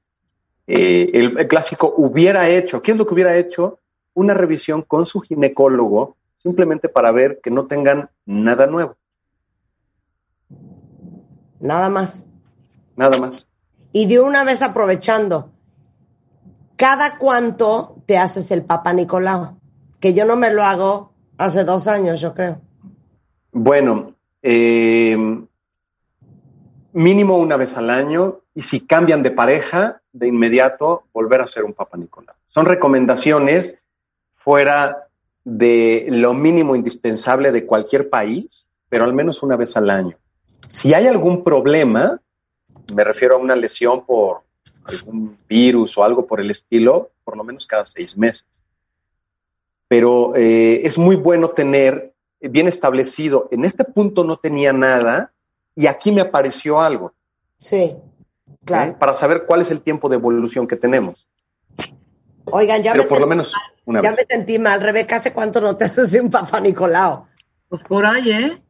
Eh, 0.67 1.09
el, 1.15 1.39
el, 1.39 1.47
clásico 1.47 1.95
hubiera 1.97 2.51
hecho, 2.51 2.83
¿qué 2.83 2.93
es 2.93 2.99
lo 2.99 3.07
que 3.07 3.15
hubiera 3.15 3.39
hecho? 3.39 3.79
Una 4.13 4.35
revisión 4.35 4.83
con 4.83 5.07
su 5.07 5.21
ginecólogo, 5.21 6.17
simplemente 6.43 6.89
para 6.89 7.13
ver 7.13 7.41
que 7.43 7.51
no 7.51 7.67
tengan 7.67 8.11
nada 8.27 8.67
nuevo. 8.67 8.97
Nada 11.61 11.89
más. 11.89 12.27
Nada 12.97 13.17
más. 13.19 13.47
Y 13.93 14.07
de 14.09 14.21
una 14.21 14.45
vez 14.45 14.63
aprovechando, 14.63 15.53
¿cada 16.77 17.19
cuánto 17.19 18.03
te 18.07 18.19
haces 18.19 18.51
el 18.51 18.65
Papa 18.65 18.93
Nicolau? 18.93 19.59
Que 20.01 20.15
yo 20.15 20.25
no 20.25 20.37
me 20.37 20.53
lo 20.53 20.65
hago 20.65 21.13
hace 21.39 21.65
dos 21.65 21.87
años, 21.87 22.21
yo 22.21 22.35
creo. 22.35 22.61
Bueno, 23.53 24.15
eh, 24.43 25.17
mínimo 26.93 27.39
una 27.39 27.57
vez 27.57 27.77
al 27.77 27.91
año 27.91 28.41
y 28.55 28.63
si 28.63 28.81
cambian 28.81 29.23
de 29.23 29.31
pareja, 29.31 30.01
de 30.13 30.29
inmediato 30.29 31.05
volver 31.13 31.41
a 31.41 31.45
hacer 31.45 31.65
un 31.65 31.75
Papa 31.75 31.97
Nicolau. 31.97 32.35
Son 32.49 32.67
recomendaciones 32.67 33.75
fuera 34.37 35.02
de 35.45 36.07
lo 36.09 36.35
mínimo 36.35 36.77
indispensable 36.77 37.53
de 37.53 37.67
cualquier 37.67 38.09
país, 38.09 38.67
pero 38.89 39.05
al 39.05 39.15
menos 39.15 39.43
una 39.43 39.57
vez 39.57 39.77
al 39.77 39.91
año. 39.91 40.17
Si 40.69 40.95
hay 40.95 41.07
algún 41.07 41.43
problema, 41.43 42.21
me 42.95 43.05
refiero 43.05 43.37
a 43.37 43.39
una 43.39 43.57
lesión 43.57 44.05
por 44.05 44.43
algún 44.85 45.37
virus 45.49 45.97
o 45.97 46.05
algo 46.05 46.27
por 46.27 46.41
el 46.41 46.51
estilo, 46.51 47.11
por 47.25 47.37
lo 47.37 47.45
menos 47.45 47.67
cada 47.67 47.85
seis 47.85 48.17
meses. 48.17 48.45
Pero 49.89 50.35
eh, 50.37 50.81
es 50.85 50.97
muy 50.97 51.17
bueno 51.17 51.51
tener 51.51 52.13
bien 52.41 52.67
establecido, 52.67 53.49
en 53.51 53.65
este 53.65 53.85
punto 53.85 54.25
no 54.25 54.37
tenía 54.37 54.73
nada 54.73 55.33
y 55.77 55.87
aquí 55.87 56.11
me 56.11 56.21
apareció 56.21 56.81
algo. 56.81 57.13
Sí, 57.57 57.97
claro. 58.65 58.99
Para 58.99 59.13
saber 59.13 59.45
cuál 59.47 59.63
es 59.63 59.71
el 59.71 59.81
tiempo 59.81 60.09
de 60.09 60.17
evolución 60.17 60.67
que 60.67 60.77
tenemos. 60.77 61.27
Oigan, 62.47 62.83
ya, 62.83 62.95
me, 62.95 63.03
por 63.05 63.21
lo 63.21 63.27
menos 63.27 63.53
ya 63.87 64.13
me 64.13 64.25
sentí 64.29 64.59
mal. 64.59 64.81
Rebeca, 64.81 65.17
¿hace 65.17 65.33
cuánto 65.33 65.61
no 65.61 65.77
te 65.77 65.85
haces 65.85 66.15
un 66.15 66.31
papá 66.31 66.61
Nicolau? 66.61 67.27
Pues 67.69 67.83
por 67.85 68.05
ahí, 68.05 68.31
¿eh? 68.31 68.63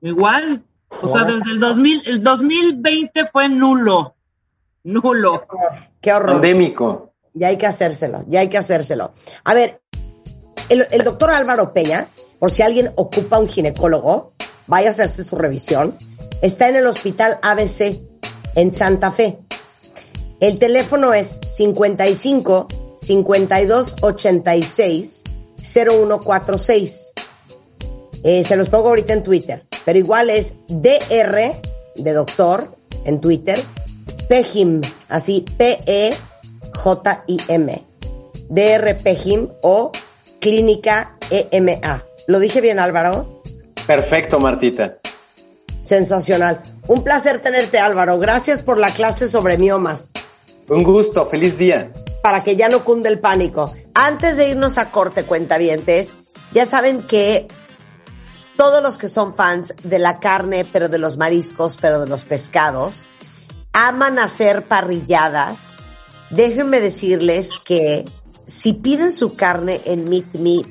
Igual. 0.00 0.64
O 1.02 1.08
sea, 1.08 1.24
desde 1.24 1.50
el 1.50 1.60
2000, 1.60 2.02
el 2.06 2.22
2020 2.22 3.26
fue 3.26 3.48
nulo. 3.48 4.14
Nulo. 4.84 5.46
Qué 6.00 6.12
horror. 6.12 6.32
Pandémico. 6.32 7.14
Ya 7.34 7.48
hay 7.48 7.56
que 7.56 7.66
hacérselo, 7.66 8.24
ya 8.28 8.40
hay 8.40 8.48
que 8.48 8.58
hacérselo. 8.58 9.12
A 9.44 9.54
ver, 9.54 9.80
el, 10.68 10.86
el 10.90 11.02
doctor 11.02 11.30
Álvaro 11.30 11.72
Peña, 11.72 12.08
por 12.38 12.50
si 12.50 12.62
alguien 12.62 12.92
ocupa 12.96 13.38
un 13.38 13.48
ginecólogo, 13.48 14.34
vaya 14.66 14.88
a 14.88 14.92
hacerse 14.92 15.24
su 15.24 15.36
revisión. 15.36 15.96
Está 16.42 16.68
en 16.68 16.76
el 16.76 16.86
hospital 16.86 17.38
ABC 17.42 18.02
en 18.54 18.70
Santa 18.70 19.12
Fe. 19.12 19.38
El 20.42 20.58
teléfono 20.58 21.14
es 21.14 21.38
55 21.46 22.68
52 22.98 23.96
86 24.02 25.24
0146. 25.56 27.14
Eh, 28.24 28.44
se 28.44 28.56
los 28.56 28.68
pongo 28.68 28.88
ahorita 28.88 29.14
en 29.14 29.22
Twitter 29.22 29.64
pero 29.84 29.98
igual 29.98 30.30
es 30.30 30.54
DR 30.68 31.60
de 31.96 32.12
doctor 32.12 32.76
en 33.04 33.20
Twitter, 33.20 33.60
PEJIM, 34.28 34.80
así 35.08 35.44
P-E-J-I-M. 35.56 36.22
DR 38.48 38.96
Pejim 39.02 39.48
o 39.62 39.90
Clínica 40.40 41.16
EMA. 41.30 42.04
¿Lo 42.26 42.38
dije 42.38 42.60
bien, 42.60 42.78
Álvaro? 42.78 43.42
Perfecto, 43.86 44.38
Martita. 44.38 44.98
Sensacional. 45.82 46.60
Un 46.86 47.02
placer 47.02 47.40
tenerte, 47.40 47.78
Álvaro. 47.78 48.18
Gracias 48.18 48.60
por 48.62 48.76
la 48.78 48.90
clase 48.90 49.30
sobre 49.30 49.56
miomas. 49.58 50.12
Un 50.68 50.82
gusto, 50.84 51.26
feliz 51.28 51.58
día. 51.58 51.92
Para 52.22 52.42
que 52.42 52.56
ya 52.56 52.68
no 52.68 52.84
cunde 52.84 53.08
el 53.08 53.18
pánico. 53.18 53.74
Antes 53.94 54.36
de 54.36 54.50
irnos 54.50 54.78
a 54.78 54.90
corte, 54.90 55.24
cuentavientes, 55.24 56.14
ya 56.52 56.66
saben 56.66 57.06
que 57.06 57.48
todos 58.56 58.82
los 58.82 58.98
que 58.98 59.08
son 59.08 59.34
fans 59.34 59.74
de 59.82 59.98
la 59.98 60.20
carne, 60.20 60.64
pero 60.64 60.88
de 60.88 60.98
los 60.98 61.16
mariscos, 61.16 61.76
pero 61.80 62.00
de 62.00 62.08
los 62.08 62.24
pescados, 62.24 63.08
aman 63.72 64.18
hacer 64.18 64.68
parrilladas. 64.68 65.78
Déjenme 66.30 66.80
decirles 66.80 67.58
que 67.58 68.04
si 68.46 68.74
piden 68.74 69.12
su 69.12 69.34
carne 69.34 69.80
en 69.84 70.08
meetme.mx, 70.08 70.66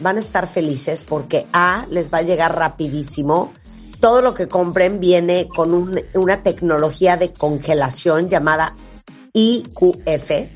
van 0.00 0.16
a 0.16 0.20
estar 0.20 0.46
felices 0.48 1.04
porque 1.04 1.46
A, 1.52 1.86
les 1.90 2.12
va 2.12 2.18
a 2.18 2.22
llegar 2.22 2.56
rapidísimo. 2.56 3.52
Todo 4.00 4.22
lo 4.22 4.32
que 4.32 4.48
compren 4.48 4.98
viene 4.98 5.46
con 5.46 5.74
un- 5.74 6.00
una 6.14 6.42
tecnología 6.42 7.16
de 7.16 7.32
congelación 7.32 8.30
llamada 8.30 8.74
IQF, 9.34 10.48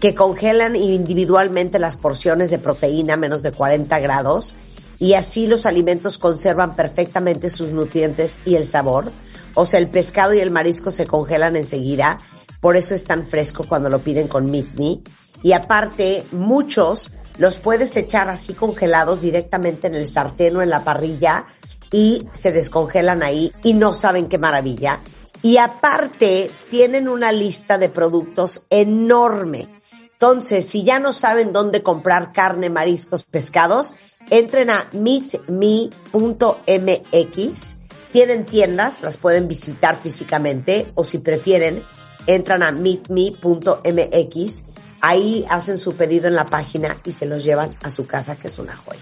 que 0.00 0.14
congelan 0.14 0.76
individualmente 0.76 1.78
las 1.78 1.96
porciones 1.96 2.50
de 2.50 2.58
proteína 2.58 3.14
a 3.14 3.16
menos 3.16 3.42
de 3.42 3.52
40 3.52 3.98
grados 4.00 4.54
y 4.98 5.14
así 5.14 5.46
los 5.46 5.64
alimentos 5.64 6.18
conservan 6.18 6.76
perfectamente 6.76 7.48
sus 7.48 7.70
nutrientes 7.70 8.38
y 8.44 8.56
el 8.56 8.66
sabor. 8.66 9.10
O 9.54 9.64
sea, 9.64 9.80
el 9.80 9.88
pescado 9.88 10.34
y 10.34 10.40
el 10.40 10.50
marisco 10.50 10.90
se 10.90 11.06
congelan 11.06 11.56
enseguida, 11.56 12.18
por 12.60 12.76
eso 12.76 12.94
es 12.94 13.04
tan 13.04 13.26
fresco 13.26 13.64
cuando 13.66 13.88
lo 13.88 14.00
piden 14.00 14.28
con 14.28 14.50
Meet 14.50 14.74
Me. 14.78 15.00
Y 15.42 15.52
aparte, 15.52 16.24
muchos 16.32 17.10
los 17.38 17.58
puedes 17.58 17.96
echar 17.96 18.28
así 18.28 18.52
congelados 18.52 19.22
directamente 19.22 19.86
en 19.86 19.94
el 19.94 20.06
sartén 20.06 20.56
o 20.56 20.62
en 20.62 20.70
la 20.70 20.84
parrilla 20.84 21.46
y 21.94 22.28
se 22.32 22.50
descongelan 22.50 23.22
ahí 23.22 23.52
y 23.62 23.72
no 23.72 23.94
saben 23.94 24.26
qué 24.26 24.36
maravilla. 24.36 24.98
Y 25.42 25.58
aparte, 25.58 26.50
tienen 26.68 27.08
una 27.08 27.30
lista 27.30 27.78
de 27.78 27.88
productos 27.88 28.62
enorme. 28.68 29.68
Entonces, 30.14 30.66
si 30.66 30.82
ya 30.82 30.98
no 30.98 31.12
saben 31.12 31.52
dónde 31.52 31.84
comprar 31.84 32.32
carne, 32.32 32.68
mariscos, 32.68 33.22
pescados, 33.22 33.94
entren 34.28 34.70
a 34.70 34.88
meetme.mx. 34.90 35.92
Tienen 38.10 38.44
tiendas, 38.44 39.02
las 39.02 39.16
pueden 39.16 39.46
visitar 39.46 39.96
físicamente 39.96 40.90
o 40.96 41.04
si 41.04 41.18
prefieren, 41.18 41.84
entran 42.26 42.64
a 42.64 42.72
meetme.mx. 42.72 44.64
Ahí 45.00 45.46
hacen 45.48 45.78
su 45.78 45.94
pedido 45.94 46.26
en 46.26 46.34
la 46.34 46.46
página 46.46 47.00
y 47.04 47.12
se 47.12 47.26
los 47.26 47.44
llevan 47.44 47.76
a 47.84 47.90
su 47.90 48.04
casa, 48.04 48.34
que 48.34 48.48
es 48.48 48.58
una 48.58 48.74
joya. 48.74 48.98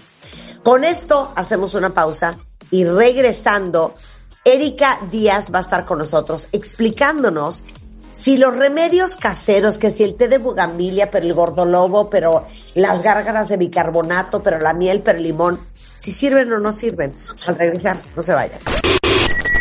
Con 0.63 0.83
esto 0.83 1.33
hacemos 1.35 1.73
una 1.73 1.91
pausa 1.91 2.37
y 2.73 2.85
regresando, 2.85 3.95
Erika 4.43 4.97
Díaz 5.11 5.53
va 5.53 5.59
a 5.59 5.61
estar 5.61 5.85
con 5.85 5.99
nosotros 5.99 6.49
explicándonos 6.51 7.65
si 8.11 8.37
los 8.37 8.55
remedios 8.57 9.15
caseros, 9.15 9.77
que 9.77 9.91
si 9.91 10.03
el 10.03 10.15
té 10.15 10.27
de 10.27 10.39
bugambilia, 10.39 11.11
pero 11.11 11.23
el 11.23 11.35
gordolobo, 11.35 12.09
pero 12.09 12.47
las 12.73 13.03
gárgaras 13.03 13.49
de 13.49 13.57
bicarbonato, 13.57 14.41
pero 14.41 14.57
la 14.57 14.73
miel, 14.73 15.03
pero 15.05 15.19
el 15.19 15.23
limón, 15.23 15.59
si 15.97 16.09
sirven 16.09 16.51
o 16.51 16.59
no 16.59 16.71
sirven. 16.71 17.13
Al 17.45 17.59
regresar, 17.59 17.97
no 18.15 18.23
se 18.23 18.33
vayan. 18.33 18.59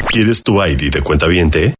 ¿Quieres 0.08 0.42
tu 0.42 0.62
ID 0.64 0.90
de 0.90 1.02
cuenta 1.02 1.26
viente? 1.26 1.74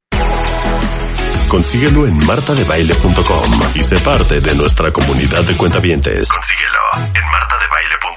Consíguelo 1.49 2.07
en 2.07 2.17
martadebaile.com 2.27 3.53
y 3.75 3.83
sé 3.83 3.99
parte 4.01 4.41
de 4.41 4.55
nuestra 4.55 4.93
comunidad 4.93 5.45
de 5.45 5.57
cuentavientes. 5.57 6.29
Consíguelo 6.29 7.15
en 7.15 7.25
martadebaile.com. 7.25 8.12